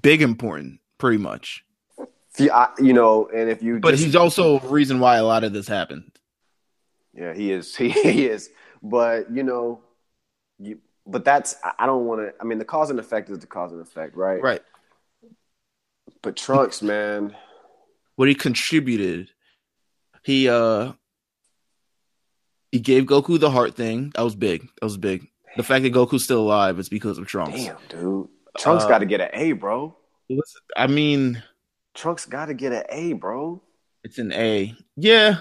[0.01, 1.63] big important pretty much.
[2.39, 5.43] I, you know, and if you But just, he's also a reason why a lot
[5.43, 6.11] of this happened.
[7.13, 7.75] Yeah, he is.
[7.77, 8.49] He, he is.
[8.81, 9.81] But you know,
[10.57, 12.33] you, but that's I don't want to.
[12.39, 14.41] I mean, the cause and effect is the cause and effect, right?
[14.41, 14.61] Right.
[16.21, 17.35] But Trunks, man,
[18.15, 19.29] What he contributed,
[20.23, 20.93] he uh
[22.71, 24.11] he gave Goku the heart thing.
[24.15, 24.61] That was big.
[24.79, 25.27] That was big.
[25.57, 27.63] The fact that Goku's still alive is because of Trunks.
[27.63, 29.95] damn, dude, Trunks Uh, got to get an A, bro.
[30.29, 31.41] Listen, I mean,
[31.95, 33.61] Trunks got to get an A, bro.
[34.03, 34.75] it's an A.
[34.95, 35.39] Yeah,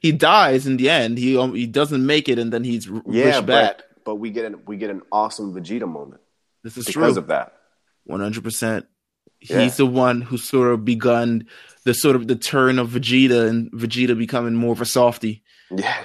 [0.00, 1.18] he dies in the end.
[1.18, 3.78] He um, he doesn't make it, and then he's r- Yeah, wished back.
[3.78, 6.20] but but we get an we get an awesome Vegeta moment
[6.64, 7.02] This is true.
[7.02, 7.22] because true.
[7.22, 7.54] of that.
[8.04, 8.86] One hundred percent.
[9.40, 11.46] He's the one who sort of begun
[11.84, 16.04] the sort of the turn of Vegeta and Vegeta becoming more of a softie, Yeah,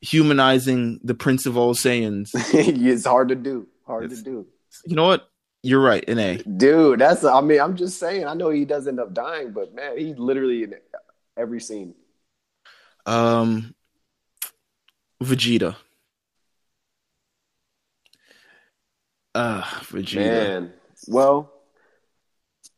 [0.00, 2.30] humanizing the Prince of all Saiyans.
[2.34, 3.66] it's hard to do.
[3.86, 4.46] Hard It's- to do,
[4.84, 5.28] You know what?
[5.62, 6.08] You're right.
[6.08, 6.36] An A.
[6.38, 7.00] dude.
[7.00, 8.24] That's I mean, I'm just saying.
[8.24, 10.74] I know he does end up dying, but man, he's literally in
[11.36, 11.94] every scene.
[13.04, 13.74] Um,
[15.22, 15.74] Vegeta.
[19.34, 20.16] Uh, Vegeta.
[20.16, 20.72] Man,
[21.08, 21.52] well,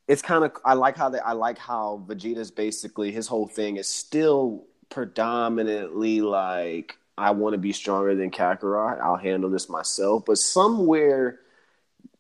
[0.06, 3.76] it's kind of I like how they I like how Vegeta's basically his whole thing
[3.76, 9.00] is still predominantly like I want to be stronger than Kakarot.
[9.00, 11.40] I'll handle this myself, but somewhere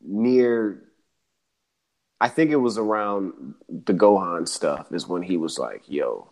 [0.00, 0.82] near
[2.20, 6.28] I think it was around the Gohan stuff is when he was like, "Yo,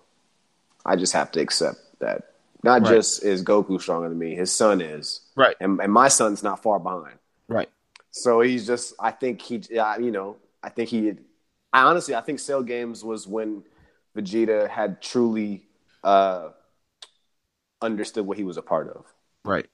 [0.84, 2.32] I just have to accept that
[2.64, 2.94] not Right.
[2.94, 5.56] just is Goku stronger than me, his son is, Right.
[5.60, 7.68] and and my son's not far behind." Right.
[8.10, 11.12] So he's just, I think he, you know, I think he,
[11.72, 13.62] I honestly, I think Cell Games was when
[14.16, 15.66] Vegeta had truly
[16.02, 16.48] uh,
[17.82, 19.04] understood what he was a part of.
[19.44, 19.66] Right.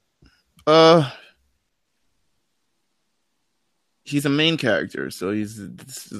[0.66, 1.10] Uh
[4.04, 5.58] he's a main character, so he's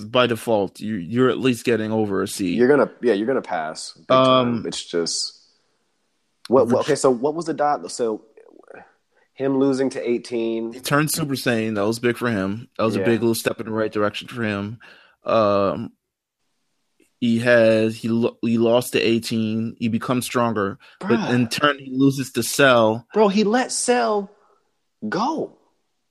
[0.06, 2.54] by default you you're at least getting over a C.
[2.54, 3.96] You're gonna, yeah, you're gonna pass.
[4.08, 4.24] Um,
[4.62, 4.66] time.
[4.66, 5.40] it's just,
[6.48, 6.80] what, what?
[6.82, 7.90] Okay, so what was the dot?
[7.90, 8.24] So
[9.34, 10.74] him losing to 18.
[10.74, 12.68] he turned Super Saiyan, that was big for him.
[12.78, 13.02] That was Yeah.
[13.02, 14.78] a big little step in the right direction for him.
[15.24, 15.92] Um
[17.22, 21.92] he has he lo- he lost to 18, he becomes stronger, but in turn he
[21.96, 23.06] loses to Cell.
[23.14, 24.28] Bro, he let Cell
[25.08, 25.56] go.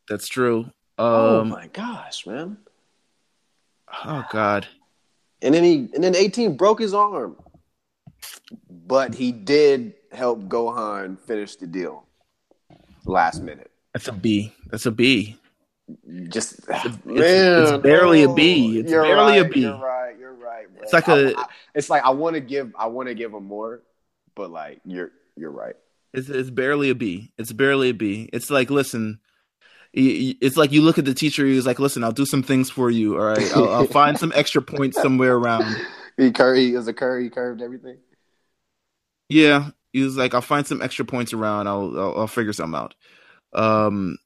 [0.08, 0.72] That's true.
[0.98, 2.56] oh Um my gosh, man!
[4.06, 4.68] oh god.
[5.42, 7.36] And then he, and then 18 broke his arm,
[8.70, 12.06] but he did help Gohan finish the deal
[13.06, 13.70] last minute.
[13.94, 14.54] That's a B.
[14.70, 15.36] That's a B.
[16.30, 18.80] Just it's- man, it's barely a oh, B.
[18.80, 19.60] It's barely a right, B.
[19.60, 20.18] You're right.
[20.18, 20.68] You're right.
[20.71, 20.71] Bro.
[20.84, 22.74] It's like a- I- it's like I want to give.
[22.78, 23.82] I want to give him more,
[24.36, 25.76] but like you're you're right.
[26.14, 27.32] It's it's barely a B.
[27.38, 28.30] It's barely a B.
[28.34, 29.20] It's like listen,
[29.94, 31.46] it's like you look at the teacher.
[31.46, 33.18] He's like, listen, I'll do some things for you.
[33.18, 35.76] All right, I'll, I'll find some extra points somewhere around.
[36.18, 36.60] He curved.
[36.60, 37.24] He was a curve.
[37.24, 37.98] He curved everything.
[39.30, 41.68] Yeah, he was like, I'll find some extra points around.
[41.68, 42.96] I'll I'll, I'll figure something out.
[43.54, 44.18] Um,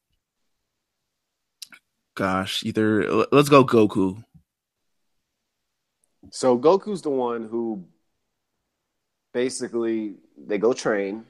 [2.16, 4.24] gosh, either let's go Goku.
[6.30, 7.84] So Goku's the one who
[9.32, 11.24] basically they go train,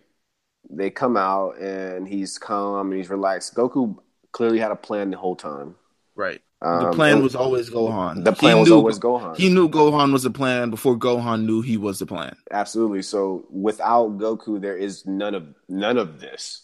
[0.70, 3.54] they come out and he's calm and he's relaxed.
[3.54, 3.96] Goku
[4.32, 5.76] clearly had a plan the whole time.
[6.14, 6.40] Right.
[6.62, 8.24] Um, The plan was always Gohan.
[8.24, 9.36] the plan He was knew- always Gohan.
[9.36, 12.34] He knew Gohan was the plan before Gohan knew he was the plan.
[12.50, 13.02] Absolutely.
[13.02, 16.62] So without Goku, there is none of none of this.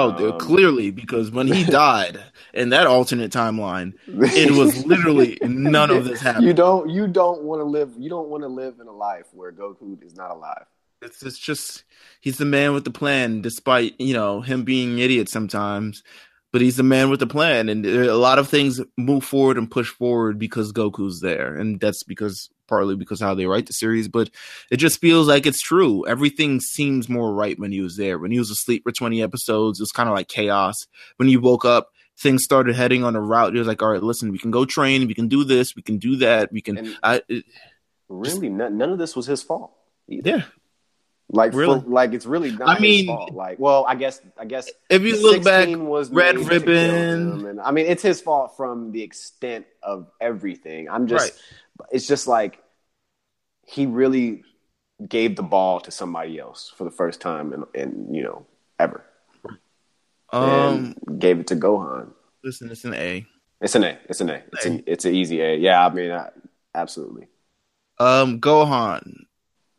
[0.00, 2.20] Oh, dude, Um, clearly, because when he died
[2.54, 6.46] in that alternate timeline, it was literally none of this happened.
[6.46, 9.26] You don't you don't want to live you don't want to live in a life
[9.32, 10.64] where Goku is not alive.
[11.02, 11.84] It's, it's just
[12.20, 16.02] he's the man with the plan, despite you know him being an idiot sometimes.
[16.52, 19.70] But he's the man with the plan, and a lot of things move forward and
[19.70, 24.08] push forward because Goku's there, and that's because partly because how they write the series.
[24.08, 24.30] But
[24.70, 26.06] it just feels like it's true.
[26.06, 28.18] Everything seems more right when he was there.
[28.18, 30.86] When he was asleep for twenty episodes, it was kind of like chaos.
[31.16, 33.52] When he woke up, things started heading on a route.
[33.52, 35.06] He was like, "All right, listen, we can go train.
[35.06, 35.76] We can do this.
[35.76, 36.50] We can do that.
[36.52, 37.44] We can." I, it,
[38.08, 39.72] Really, none, none of this was his fault.
[40.08, 40.30] either.
[40.30, 40.42] yeah.
[41.32, 41.80] Like, Really?
[41.80, 43.32] for, like it's really not I his mean- fault.
[43.32, 47.46] Like, well, I guess, I guess If you look back, was Red Ribbon.
[47.46, 50.88] and I mean, it's his fault from the extent of everything.
[50.90, 51.40] I'm just, Right.
[51.90, 52.62] It's just like
[53.66, 54.42] he really
[55.08, 58.46] gave the ball to somebody else for the first time, in, in you know,
[58.78, 59.04] ever,
[60.32, 62.12] um, and gave it to Gohan.
[62.44, 63.26] listen, it's an A.
[63.60, 63.98] It's an A.
[64.08, 64.42] It's an A.
[64.52, 65.56] It's an, it's an easy A.
[65.56, 66.30] Yeah, I mean, I,
[66.74, 67.28] absolutely.
[67.98, 69.24] Um, Gohan.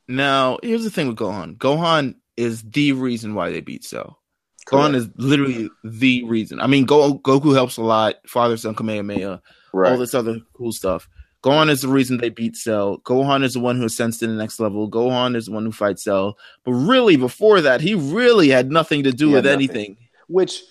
[0.08, 1.58] Now, here's the thing with Gohan.
[1.58, 4.20] Gohan is the reason why they beat Cell.
[4.68, 6.60] Gohan is literally the reason.
[6.60, 8.16] I mean, Go- Goku helps a lot.
[8.28, 9.41] Father, Son, Kamehameha,
[9.74, 9.91] right.
[9.91, 11.10] all this other cool stuff.
[11.44, 13.00] Gohan is the reason they beat Cell.
[13.00, 14.89] Gohan is the one who ascends to the next level.
[14.89, 16.38] Gohan is the one who fights Cell.
[16.64, 19.54] But really, before that, he really had nothing to do with nothing.
[19.54, 19.98] anything.
[20.28, 20.62] Which,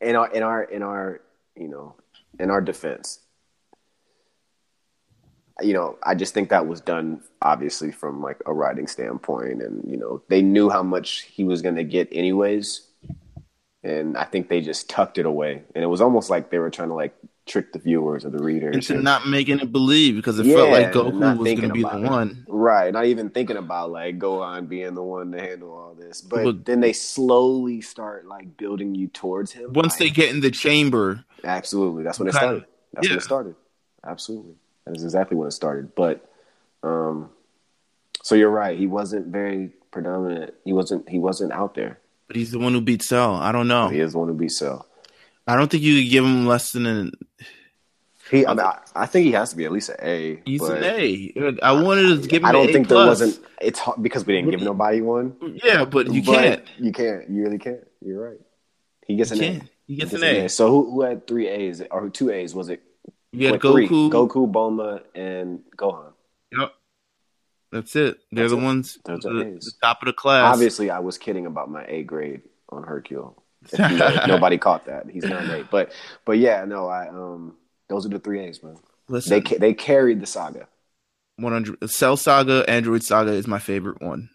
[0.00, 1.20] in our in our in our
[1.54, 1.94] you know
[2.40, 3.20] in our defense,
[5.62, 9.88] you know, I just think that was done obviously from like a writing standpoint, and
[9.88, 12.88] you know they knew how much he was going to get anyways,
[13.84, 16.70] and I think they just tucked it away, and it was almost like they were
[16.70, 17.14] trying to like
[17.50, 20.70] trick the viewers or the readers Into and- not making it believe because it felt
[20.70, 22.08] like Goku was going to be the it.
[22.08, 22.44] one.
[22.48, 26.44] Right, not even thinking about like Gohan being the one to handle all this, but
[26.44, 29.72] But- then they slowly start like building you towards him.
[29.72, 32.64] Once they get in the chamber, absolutely, that's when it started.
[32.94, 33.54] That's when it started.
[34.04, 34.54] Absolutely,
[34.86, 35.94] that is exactly when it started.
[35.94, 36.24] But,
[36.82, 37.30] um,
[38.22, 38.78] so you're right.
[38.78, 40.54] He wasn't very predominant.
[40.64, 41.08] He wasn't.
[41.08, 41.98] He wasn't out there.
[42.28, 43.34] but he's the one who beat Cell.
[43.34, 43.88] I don't know.
[43.88, 44.86] He is the one who beat Cell.
[45.46, 47.12] I don't think you could give him less than an.
[48.30, 50.40] He, I, mean, I, I think he has to be at least an A.
[50.44, 51.32] He's an A.
[51.62, 52.46] I wanted to give him.
[52.46, 53.18] I don't an A think plus.
[53.18, 53.46] there wasn't.
[53.60, 55.34] It's hard because we didn't give nobody one.
[55.64, 56.64] Yeah, but you But can't.
[56.78, 57.28] You can't.
[57.28, 57.86] You really can't.
[58.00, 58.40] You're right.
[59.06, 59.42] He gets an.
[59.42, 59.60] A.
[59.88, 60.48] He gets an A.
[60.48, 62.54] So who, who had three A's or two A's?
[62.54, 62.80] Was it
[63.32, 63.88] You had wait, three.
[63.88, 64.28] Goku.
[64.28, 66.12] Goku, Bulma, and Gohan?
[66.56, 66.72] Yep.
[67.72, 68.18] That's it.
[68.30, 68.64] They're That's the it.
[68.64, 70.54] ones the, the top of the class.
[70.54, 73.39] Obviously, I was kidding about my A grade on Hercule.
[73.64, 75.08] If, you know, if nobody caught that.
[75.10, 75.64] He's not A.
[75.70, 75.92] But
[76.24, 77.56] but yeah, no, I um
[77.88, 78.76] those are the three A's, man.
[79.08, 80.68] Listen, They ca- they carried the saga.
[81.36, 84.28] 100 Cell Saga, Android Saga is my favorite one.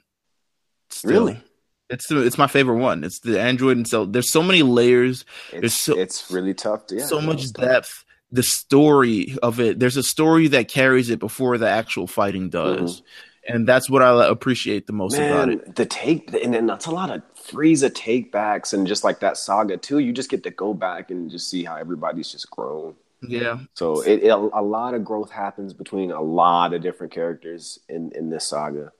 [0.89, 1.11] Still.
[1.11, 1.41] Really?
[1.89, 3.03] It's the, it's my favorite one.
[3.03, 4.07] It's the Android and Cell.
[4.07, 6.87] There's so many layers, There's It's so- it's really tough.
[6.87, 8.03] To, yeah, so much depth.
[8.31, 9.79] The story of it.
[9.79, 13.03] There's a story that carries it before the actual fighting does,
[13.47, 15.75] and that's what I appreciate the most about it.
[15.75, 19.77] The take and then that's a lot of Frieza takebacks and just like that saga
[19.77, 19.99] too.
[19.99, 22.95] You just get to go back and just see how everybody's just grown.
[23.27, 27.79] Yeah, So it, it a lot of growth happens between a lot of different characters
[27.89, 28.91] in in this saga,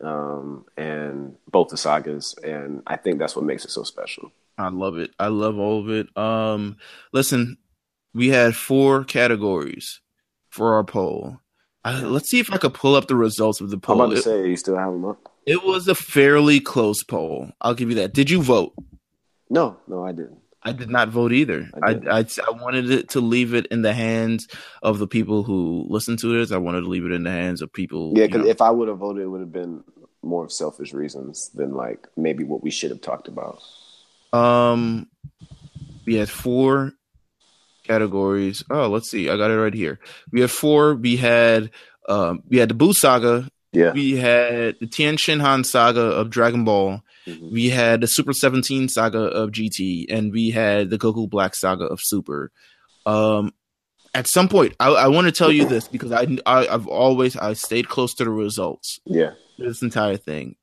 [0.00, 4.32] um, and both the sagas, and I think that's what makes it so special.
[4.56, 5.10] I love it.
[5.18, 6.16] I love all of it.
[6.16, 6.78] Um,
[7.12, 7.58] listen,
[8.14, 10.00] we had four categories
[10.48, 11.40] for our poll.
[11.86, 14.00] I, let's see if I could pull up the results of the I'm poll.
[14.02, 15.32] about to It, say you still have them up.
[15.46, 17.50] it was a fairly close poll.
[17.60, 18.12] I'll give you that.
[18.12, 18.72] Did you vote?
[19.48, 20.38] No, no, I didn't.
[20.62, 21.70] I did not vote either.
[21.80, 22.18] I I.
[22.18, 24.48] I, I wanted it to leave it in the hands
[24.82, 26.50] of the people who listen to this.
[26.50, 28.12] I wanted to leave it in the hands of people.
[28.16, 29.84] Yeah, because if I would have voted, it would have been
[30.22, 33.60] more of selfish reasons than like maybe what we should have talked about.
[34.32, 35.06] Um,
[36.04, 36.94] we had four
[37.86, 38.64] categories.
[38.70, 39.30] Oh, let's see.
[39.30, 39.98] I got it right here.
[40.32, 40.94] We had four.
[40.94, 41.70] We had
[42.08, 43.48] um, we had the Buu Saga.
[43.72, 47.02] Yeah, We had the Tien Shinhan Saga of Dragon Ball.
[47.26, 47.52] Mhm.
[47.52, 51.84] We had the Super 17 Saga of GT, and we had the Goku Black Saga
[51.84, 52.52] of Super.
[53.04, 53.52] Um,
[54.14, 57.36] at some point, I, I want to tell you this because I, I I've always
[57.36, 59.32] I stayed close to the results yeah.
[59.58, 60.56] this entire thing.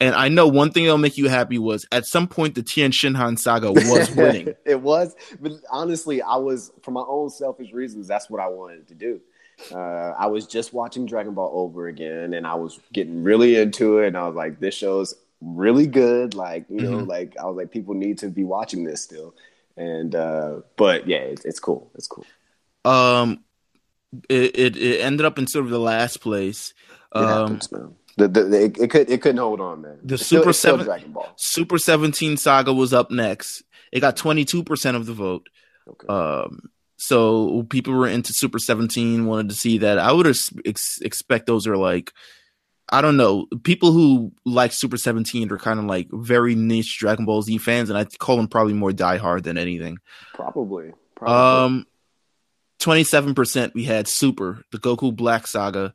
[0.00, 2.92] And I know one thing that'll make you happy was at some point the Tien
[2.92, 4.54] Shinhan saga was winning.
[4.64, 8.06] it was, but honestly, I was for my own selfish reasons.
[8.06, 9.20] That's what I wanted to do.
[9.72, 9.76] Uh,
[10.16, 14.06] I was just watching Dragon Ball over again, and I was getting really into it.
[14.06, 17.08] And I was like, "This show's really good." Like, you know, Mhm.
[17.08, 19.34] like I was like, people need to be watching this still.
[19.76, 21.90] And uh, but yeah, it's, it's cool.
[21.96, 22.24] It's cool.
[22.84, 23.42] um,
[24.28, 26.72] it, it it ended up in sort of the last place.
[27.10, 27.68] Um, happens.
[28.18, 29.98] The, the, the, it, it could it couldn't hold on, man.
[30.04, 31.32] The It's Super still Seven- Dragon Ball.
[31.36, 33.62] Super 17 saga was up next.
[33.92, 35.48] It got 22% of the vote.
[35.88, 36.06] Okay.
[36.08, 39.98] Um, so people were into Super 17, wanted to see that.
[39.98, 42.12] I would ex- ex- expect those are like,
[42.90, 47.24] I don't know, people who like Super 17 are kind of like very niche Dragon
[47.24, 49.98] Ball Z fans, and I call them probably more diehard than anything.
[50.34, 50.92] probably.
[51.14, 51.78] Probably.
[51.78, 51.86] Um,
[52.80, 55.94] 27% we had Super, the Goku Black Saga.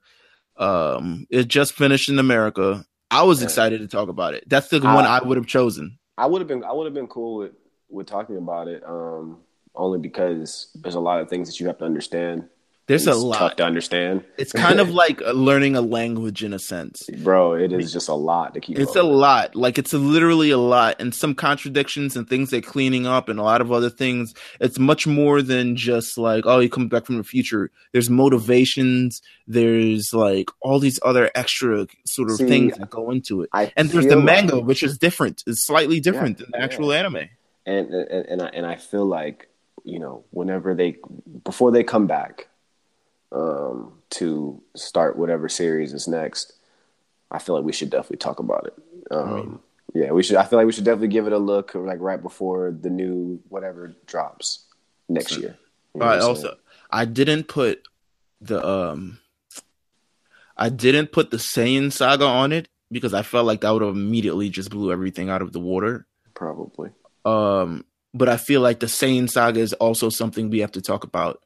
[0.58, 2.86] Um, it just finished in America.
[3.12, 4.44] I was excited to talk about it.
[4.48, 5.98] That's the I- one I would have chosen.
[6.18, 7.52] I would have been I would have been cool with
[7.90, 8.84] with talking about it.
[8.86, 9.40] Um,
[9.76, 12.48] only because there's a lot of things that you have to understand.
[12.86, 13.38] There's a lot.
[13.38, 17.02] tough to understand, It's kind of like learning a language in a sense.
[17.20, 17.54] bro.
[17.54, 18.78] It is just a lot to keep.
[18.78, 19.56] It's a lot.
[19.56, 23.40] Like it's a, literally a lot, and some contradictions and things they're cleaning up, and
[23.40, 24.34] a lot of other things.
[24.60, 27.72] It's much more than just like, oh, he comes back from the future.
[27.94, 29.22] There's motivations.
[29.48, 33.50] There's like all these other extra sort of See, things that go into it.
[33.54, 35.44] I And there's the manga, like- which is different.
[35.48, 36.64] It's slightly different Yeah, than the yeah.
[36.64, 37.30] actual anime.
[37.66, 39.48] and and and I, and I feel like
[39.86, 40.98] you know whenever they
[41.44, 42.48] before they come back
[43.34, 46.54] um, to start whatever series is next,
[47.32, 48.74] I feel like we should definitely talk about it.
[49.12, 49.60] Um,
[49.94, 50.38] yeah, we should.
[50.38, 53.40] I feel like we should definitely give it a look, like right before the new
[53.50, 54.66] whatever drops
[55.10, 55.58] next So- year.
[55.96, 56.58] You know also,
[56.90, 57.84] I didn't put
[58.42, 59.20] the um
[60.58, 63.94] I didn't put the Saiyan saga on it because I felt like that would have
[63.96, 66.08] immediately just blew everything out of the water.
[66.34, 66.90] Probably.
[67.26, 71.04] Um but I feel like the Saiyan saga is also something we have to talk
[71.04, 71.43] about.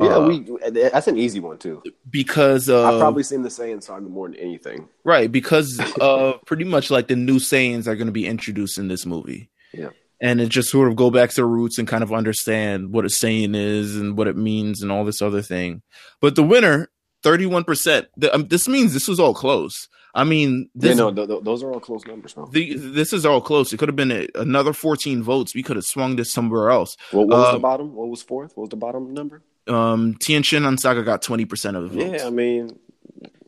[0.00, 1.82] Yeah, Uh, we that's an easy one too.
[2.10, 4.88] because uh I've probably seen the Saiyan saga more than anything.
[5.04, 8.88] right because uh pretty much like the new Saiyans are going to be introduced in
[8.88, 9.50] this movie.
[9.72, 9.90] Yeah.
[10.20, 13.04] And it just sort of go back to the roots and kind of understand what
[13.04, 15.82] a Saiyan is and what it means and all this other thing.
[16.20, 16.90] But the winner,
[17.24, 18.06] 31%.
[18.32, 19.88] Um, this means this was all close.
[20.14, 22.34] I mean, this, yeah, no, th- th- those are all close numbers.
[22.34, 22.46] Huh?
[22.50, 23.72] the, this is all close.
[23.72, 25.54] It could have been a, another 14 votes.
[25.54, 26.96] We could have swung this somewhere else.
[27.12, 27.94] What, what was the Um, bottom?
[27.94, 28.52] What was fourth?
[28.56, 29.42] What was the bottom number?
[29.68, 32.20] Um, Han Saga got 20% of the votes.
[32.22, 32.78] Yeah, I mean,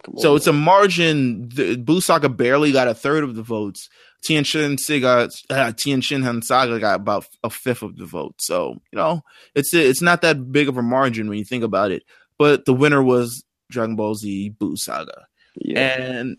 [0.04, 0.36] come So on.
[0.36, 1.48] it's a margin.
[1.50, 3.88] The Saga barely got a third of the votes.
[4.24, 8.36] Tien Shin Saga, uh, Han Saga got about a fifth of the vote.
[8.38, 9.22] So you know,
[9.54, 12.04] it's it's not that big of a margin when you think about it.
[12.38, 16.00] But the winner was Dragon Ball Z Buu Saga, yeah.
[16.00, 16.36] and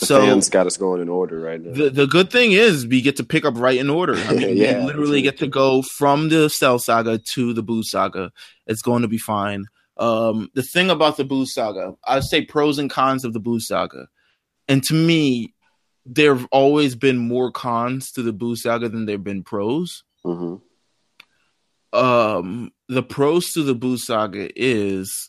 [0.00, 1.72] the so fans got us going in order right now.
[1.72, 4.14] the the good thing is we get to pick up right in order.
[4.14, 7.84] I mean, Yeah, we literally get to go from the Cell Saga to the Buu
[7.84, 8.32] Saga.
[8.66, 9.66] It's going to be fine.
[9.98, 13.60] Um, the thing about the Buu Saga, I'd say pros and cons of the Buu
[13.60, 14.08] Saga,
[14.66, 15.54] and to me,
[16.06, 20.02] there have always been more cons to the Buu Saga than there've been pros.
[20.24, 20.56] hmm
[21.92, 25.28] Um, the pros to the Buu Saga is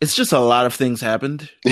[0.00, 1.48] it's just a lot of things happened.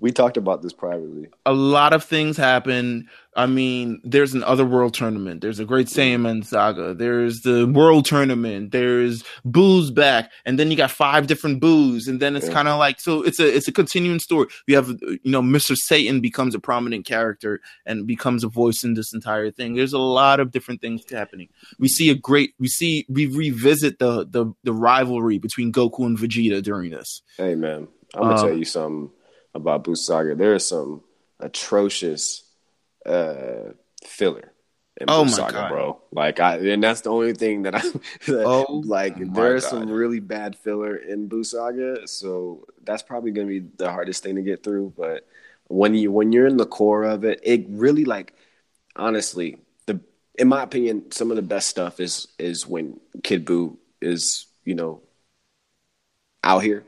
[0.00, 1.28] we talked about this privately.
[1.44, 3.08] a lot of things happen.
[3.36, 5.40] I mean, there's an otherworld tournament.
[5.42, 6.92] There's a Great Saiyaman saga.
[6.94, 8.72] There's the world tournament.
[8.72, 12.52] There's Buu's back, and then you got five different Buus, and then it's Yeah.
[12.52, 13.22] kind of like so.
[13.22, 14.48] It's a it's a continuing story.
[14.66, 15.76] You have you know Mr.
[15.76, 19.74] Satan becomes a prominent character and becomes a voice in this entire thing.
[19.74, 21.48] There's a lot of different things happening.
[21.78, 22.54] We see a great.
[22.58, 27.22] We see we revisit the the the rivalry between Goku and Vegeta during this.
[27.36, 29.10] Hey man, I'm gonna Um, tell you something
[29.54, 30.34] about Buu Saga.
[30.34, 31.02] There is some
[31.40, 32.44] atrocious
[33.06, 33.72] uh
[34.04, 34.52] filler
[35.00, 35.68] in Oh Buu my Saga, God.
[35.70, 36.00] bro.
[36.12, 37.82] Like I and that's the only thing that I
[38.28, 39.70] Oh like there's God.
[39.70, 44.36] some really bad filler in Buu Saga, so that's probably gonna be the hardest thing
[44.36, 44.92] to get through.
[44.96, 45.26] But
[45.68, 48.34] when you when you're in the core of it, it really like
[48.96, 50.00] honestly, the
[50.38, 54.74] in my opinion, some of the best stuff is is when Kid Buu is, you
[54.74, 55.02] know,
[56.44, 56.84] out here.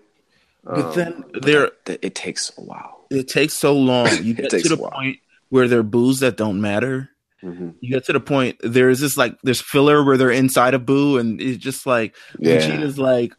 [0.64, 3.06] But Um, then there- it takes a while.
[3.10, 4.08] it takes so long.
[4.22, 7.08] You get to the point where there are boos that don't matter.
[7.40, 10.78] hmm You get to the point there's this like there's filler where they're inside a
[10.78, 12.58] boo and it's just like Yeah.
[12.58, 13.32] Vegeta's like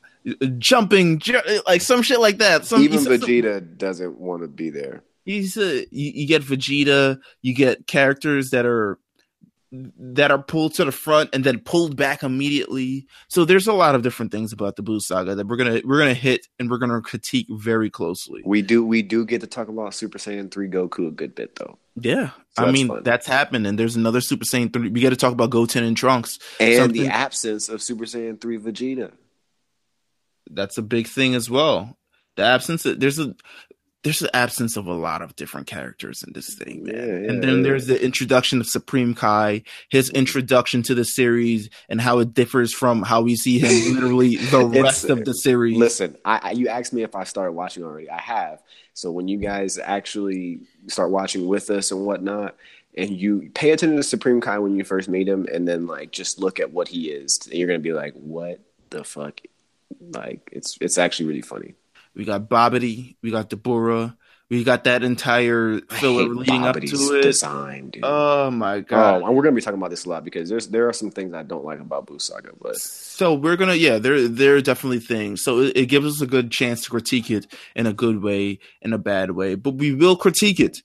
[0.57, 2.65] jumping ju- like some shit like that.
[2.65, 5.03] Some Even said some- Vegeta doesn't want to be there.
[5.23, 8.97] he's a, you, you get Vegeta, you get characters that are
[9.71, 13.07] that are pulled to the front and then pulled back immediately.
[13.29, 15.97] So there's a lot of different things about the Buu saga that we're gonna we're
[15.99, 18.41] gonna hit and we're gonna critique very closely.
[18.45, 21.55] We do we do get to talk about Super Saiyan 3 Goku a good bit
[21.55, 21.77] though.
[21.95, 23.03] Yeah, So I mean fun.
[23.03, 24.89] that's happened, and there's another Super Saiyan three.
[24.89, 26.39] We got to talk about Goten and Trunks.
[26.59, 29.11] And Something- the absence of Super Saiyan 3 Vegeta.
[30.49, 31.97] That's a big thing as well.
[32.37, 33.35] The absence of, there's a
[34.03, 36.95] there's the absence of a lot of different characters in this thing, man.
[36.95, 37.63] Yeah, yeah, and then yeah.
[37.63, 40.17] there's the introduction of Supreme Kai, his mm-hmm.
[40.17, 44.65] introduction to the series, and how it differs from how we see him literally the
[44.65, 45.77] rest of the series.
[45.77, 48.09] Listen, I, I you asked me if I started watching already.
[48.09, 48.61] I have.
[48.93, 52.55] So when you guys actually start watching with us and whatnot,
[52.97, 56.11] and you pay attention to Supreme Kai when you first meet him, and then like
[56.11, 59.41] just look at what he is, and you're gonna be like, "What the fuck?"
[59.99, 61.75] Like it's it's actually really funny.
[62.15, 64.15] We got Babidi, we got Dabura,
[64.49, 67.21] we got that entire filler leading up to it.
[67.21, 68.03] design, dude.
[68.05, 69.21] Oh my god!
[69.23, 71.09] Oh, and we're gonna be talking about this a lot because there's there are some
[71.09, 74.61] things I don't like about Buu Saga, but So we're gonna, yeah, there there are
[74.61, 75.41] definitely things.
[75.41, 78.59] So it, it gives us a good chance to critique it in a good way,
[78.81, 80.79] in a bad way, but we will critique it,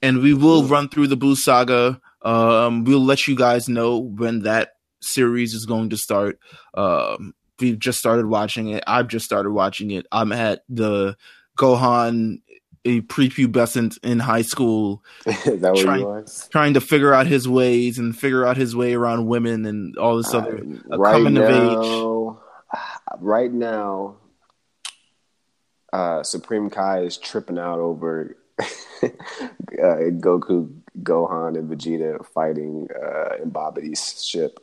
[0.00, 0.70] and we will Yeah.
[0.72, 2.00] run through the Buu Saga.
[2.22, 4.70] Um, we'll let you guys know when that
[5.02, 6.38] series is going to start.
[6.72, 8.84] Um, we've just started watching it.
[8.86, 10.06] I've just started watching it.
[10.10, 11.16] I'm at the
[11.58, 12.40] Gohan,
[12.84, 17.98] a prepubescent in high school, is that what Trying- trying to figure out his ways
[17.98, 20.58] and figure out his way around women and all this other.
[20.92, 22.42] Uh, right coming of now,
[23.20, 24.16] right now,
[25.92, 29.08] uh, Supreme Kai is tripping out over uh,
[29.72, 34.58] Goku, Gohan, and Vegeta fighting uh, in Babidi's ship,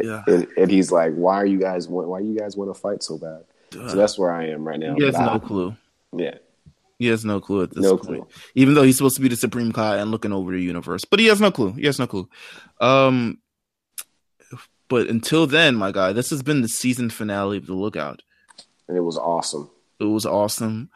[0.00, 0.22] Yeah.
[0.26, 2.08] and, and he's like, "Why are you guys want?
[2.08, 4.94] Why you guys want to fight so bad?" So that's where I am right now.
[4.94, 5.76] He has But I- no clue.
[6.16, 6.34] yeah,
[6.98, 8.20] He has no clue at this no point.
[8.22, 8.26] clue.
[8.54, 11.18] Even though he's supposed to be the Supreme Kai and looking over the universe, but
[11.20, 11.72] he has no clue.
[11.72, 12.28] He has no clue.
[12.80, 13.38] Um,
[14.88, 18.22] but until then, my guy, this has been the season finale of the Lookout,
[18.88, 19.68] and it was awesome.
[19.98, 20.90] It was awesome.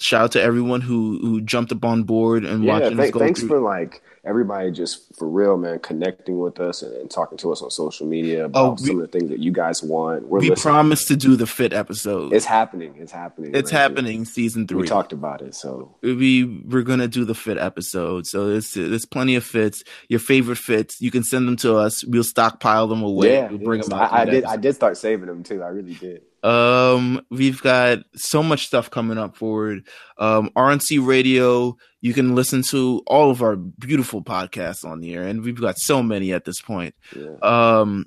[0.00, 2.96] Shout out to everyone who who jumped up on board and yeah, watching.
[2.96, 3.48] Th- thanks through.
[3.48, 7.62] for like everybody just for real, man, connecting with us and, and talking to us
[7.62, 10.26] on social media oh, about oh, we, some of the things that you guys want.
[10.26, 10.72] We're we listening.
[10.72, 12.32] promised to do the fit episode.
[12.32, 12.96] It's happening.
[12.98, 13.52] It's happening.
[13.54, 13.78] It's right?
[13.78, 14.24] happening.
[14.24, 14.82] Season three.
[14.82, 18.26] We talked about it, so we we're gonna do the fit episode.
[18.26, 19.84] So there's there's plenty of fits.
[20.08, 22.04] Your favorite fits, you can send them to us.
[22.04, 23.34] We'll stockpile them away.
[23.34, 24.12] Yeah, we'll bring them out.
[24.12, 24.44] I, I did.
[24.44, 25.62] I did start saving them too.
[25.62, 26.22] I really did.
[26.44, 29.88] Um, we've got so much stuff coming up forward.
[30.18, 35.22] Um, RNC Radio, you can listen to all of our beautiful podcasts on the air,
[35.22, 36.94] and we've got so many at this point.
[37.16, 37.36] Yeah.
[37.42, 38.06] Um,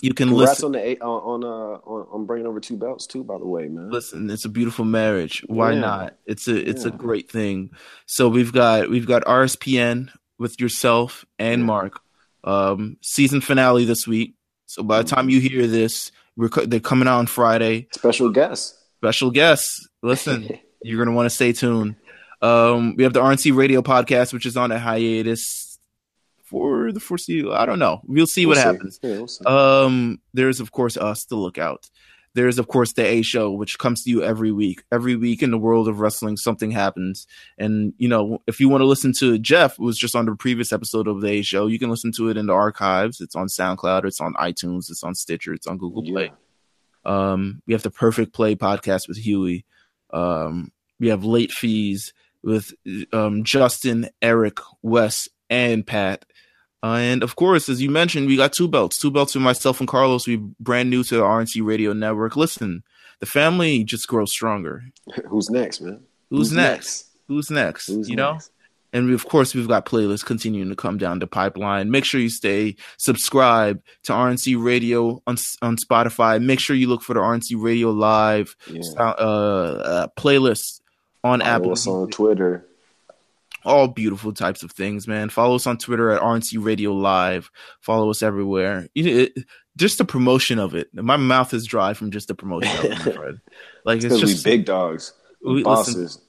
[0.00, 3.22] you can Congrats listen on the on uh on, on bringing over two belts too.
[3.22, 3.90] By the way, man.
[3.90, 5.42] Listen, it's a beautiful marriage.
[5.46, 5.80] Why yeah.
[5.80, 6.16] not?
[6.26, 6.92] It's a it's yeah.
[6.92, 7.70] a great thing.
[8.06, 12.00] So we've got we've got RSPN with yourself and Mark.
[12.44, 14.36] Um, season finale this week.
[14.66, 17.88] So by the time you hear this, we're they're coming out on Friday.
[17.92, 18.76] Special guests.
[18.98, 19.88] Special guests.
[20.02, 21.96] Listen, you're gonna want to stay tuned.
[22.42, 25.78] Um, we have the RNC Radio podcast, which is on a hiatus
[26.44, 27.52] for the foreseeable.
[27.54, 28.00] I don't know.
[28.04, 28.66] We'll see we'll what see.
[28.68, 29.00] happens.
[29.02, 29.44] Yeah, we'll see.
[29.44, 31.88] Um, there's of course us to look out.
[32.36, 34.84] There's of course the A show, which comes to you every week.
[34.92, 37.26] Every week in the world of wrestling, something happens.
[37.56, 40.70] And you know, if you want to listen to Jeff, was just on the previous
[40.70, 43.22] episode of the A show, you can listen to it in the archives.
[43.22, 46.24] It's on SoundCloud, it's on iTunes, it's on Stitcher, it's on Google Play.
[47.06, 47.30] Yeah.
[47.32, 49.64] Um, we have the Perfect Play podcast with Huey.
[50.12, 52.12] Um, we have late fees
[52.42, 52.74] with
[53.14, 56.26] um, Justin, Eric, Wes, and Pat.
[56.82, 58.98] Uh, and of course, as you mentioned, we got two belts.
[58.98, 60.26] Two belts for myself and Carlos.
[60.26, 62.36] We brand new to the RNC Radio Network.
[62.36, 62.82] Listen,
[63.20, 64.84] the family just grows stronger.
[65.28, 66.04] Who's next, man?
[66.30, 66.76] Who's, Who's next?
[66.76, 67.06] next?
[67.28, 67.86] Who's next?
[67.86, 68.48] Who's you next?
[68.48, 68.52] know?
[68.92, 71.90] And we, of course, we've got playlists continuing to come down the pipeline.
[71.90, 76.42] Make sure you stay subscribed to RNC Radio on, on Spotify.
[76.42, 78.82] Make sure you look for the RNC Radio Live yeah.
[78.96, 80.80] uh, uh, playlist
[81.22, 81.72] on Apple.
[81.72, 82.66] Us on Twitter
[83.66, 85.28] all beautiful types of things, man.
[85.28, 87.50] Follow us on Twitter at RNC Radio Live.
[87.80, 88.88] Follow us everywhere.
[88.94, 89.32] it,
[89.76, 90.88] just the promotion of it.
[90.94, 93.40] My mouth is dry from just the promotion of it, my friend.
[93.84, 95.12] Like it's, it's just big dogs,
[95.44, 96.22] we, bosses, listen,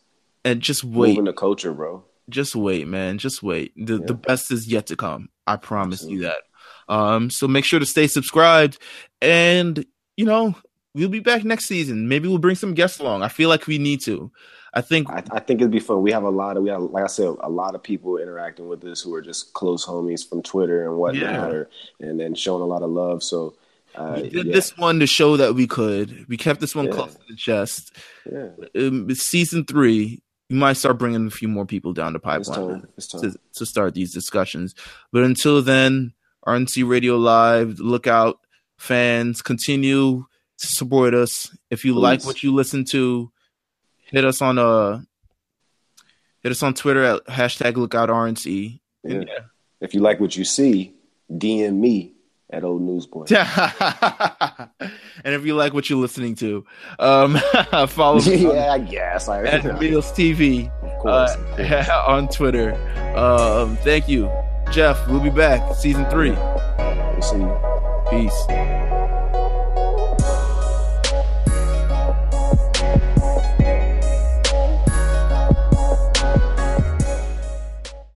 [0.44, 1.10] and just wait.
[1.10, 2.04] Moving the culture, bro.
[2.30, 3.20] Just wait, man.
[3.20, 3.74] Just wait.
[3.78, 4.06] The yeah.
[4.06, 5.30] the best is yet to come.
[5.46, 6.18] I promise Absolutely.
[6.18, 6.94] you that.
[6.94, 8.80] Um, so make sure to stay subscribed,
[9.22, 9.86] and
[10.18, 10.56] you know
[10.94, 12.10] we'll be back next season.
[12.10, 13.22] Maybe we'll bring some guests along.
[13.24, 14.32] I feel like we need to.
[14.74, 16.02] I think I, I, think it'd be fun.
[16.02, 18.68] We have a lot of we have like I said a lot of people interacting
[18.68, 21.46] with us who are just close homies from Twitter and whatnot, yeah.
[21.48, 23.24] or, and then showing a lot of love.
[23.24, 23.56] So
[23.96, 24.54] uh, we did yeah.
[24.54, 26.26] this one to show that we could.
[26.28, 26.92] We kept this one yeah.
[26.92, 27.94] close to the chest.
[28.32, 28.50] Yeah.
[28.76, 32.50] Um, season three, we might start bringing a few more people down the pipeline it's
[32.50, 32.88] time.
[32.98, 33.22] It's time.
[33.22, 34.76] To, to start these discussions.
[35.12, 36.14] But until then,
[36.46, 38.40] RNC Radio Live, look out,
[38.78, 40.26] fans, continue
[40.60, 41.56] to support us.
[41.70, 42.02] If you Please.
[42.02, 43.32] like what you listen to,
[44.08, 45.02] hit us on uh
[46.42, 48.80] hit us on Twitter at hashtag lookout RNC.
[49.04, 49.20] Yeah.
[49.20, 49.40] yeah.
[49.82, 50.96] If you like what you see,
[51.32, 52.14] DM me
[52.50, 53.26] at Old Newsboy.
[53.30, 54.70] and
[55.26, 56.66] if you like what you're listening to,
[57.00, 57.38] um,
[57.88, 58.36] follow me.
[58.44, 59.28] yeah, on, I guess.
[59.28, 61.90] I, at Meelz TV of course, uh, of course.
[61.90, 62.74] on Twitter.
[63.16, 64.32] Um, thank you,
[64.72, 65.08] Jeff.
[65.08, 66.32] We'll be back, season three.
[66.32, 67.58] We'll see you.
[68.10, 68.87] Peace.